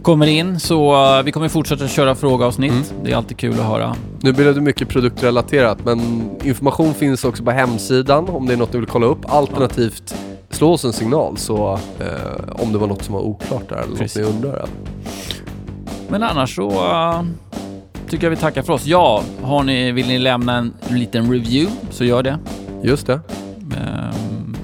[0.02, 0.60] kommer in.
[0.60, 2.72] Så eh, vi kommer fortsätta köra frågeavsnitt.
[2.72, 2.84] Mm.
[3.04, 3.94] Det är alltid kul att höra.
[4.20, 8.72] Nu blev det mycket produktrelaterat, men information finns också på hemsidan om det är något
[8.72, 9.18] du vill kolla upp.
[9.32, 10.14] Alternativt
[10.50, 13.96] slå oss en signal så eh, om det var något som var oklart där eller
[13.96, 14.16] Precis.
[14.26, 14.66] något ni undrar.
[16.08, 17.22] Men annars så eh,
[18.08, 18.86] tycker jag vi tackar för oss.
[18.86, 22.38] Ja, har ni, vill ni lämna en liten review så gör det.
[22.82, 23.20] Just det.
[23.76, 24.56] Ehm,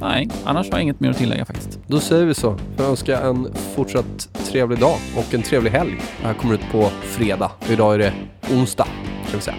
[0.00, 1.78] nej, annars har jag inget mer att tillägga faktiskt.
[1.86, 2.58] Då säger vi så.
[2.76, 6.00] Jag önskar en fortsatt trevlig dag och en trevlig helg.
[6.20, 7.50] Det här kommer ut på fredag.
[7.68, 8.12] Idag är det
[8.52, 8.86] onsdag,
[9.30, 9.56] kan vi säga.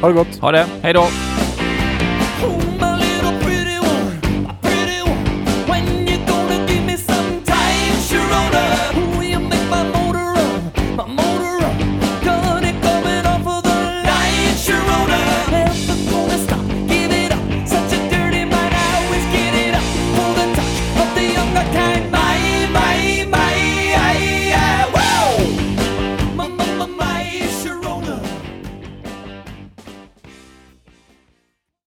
[0.00, 0.38] Ha det gott!
[0.40, 1.04] Ha det, hej då!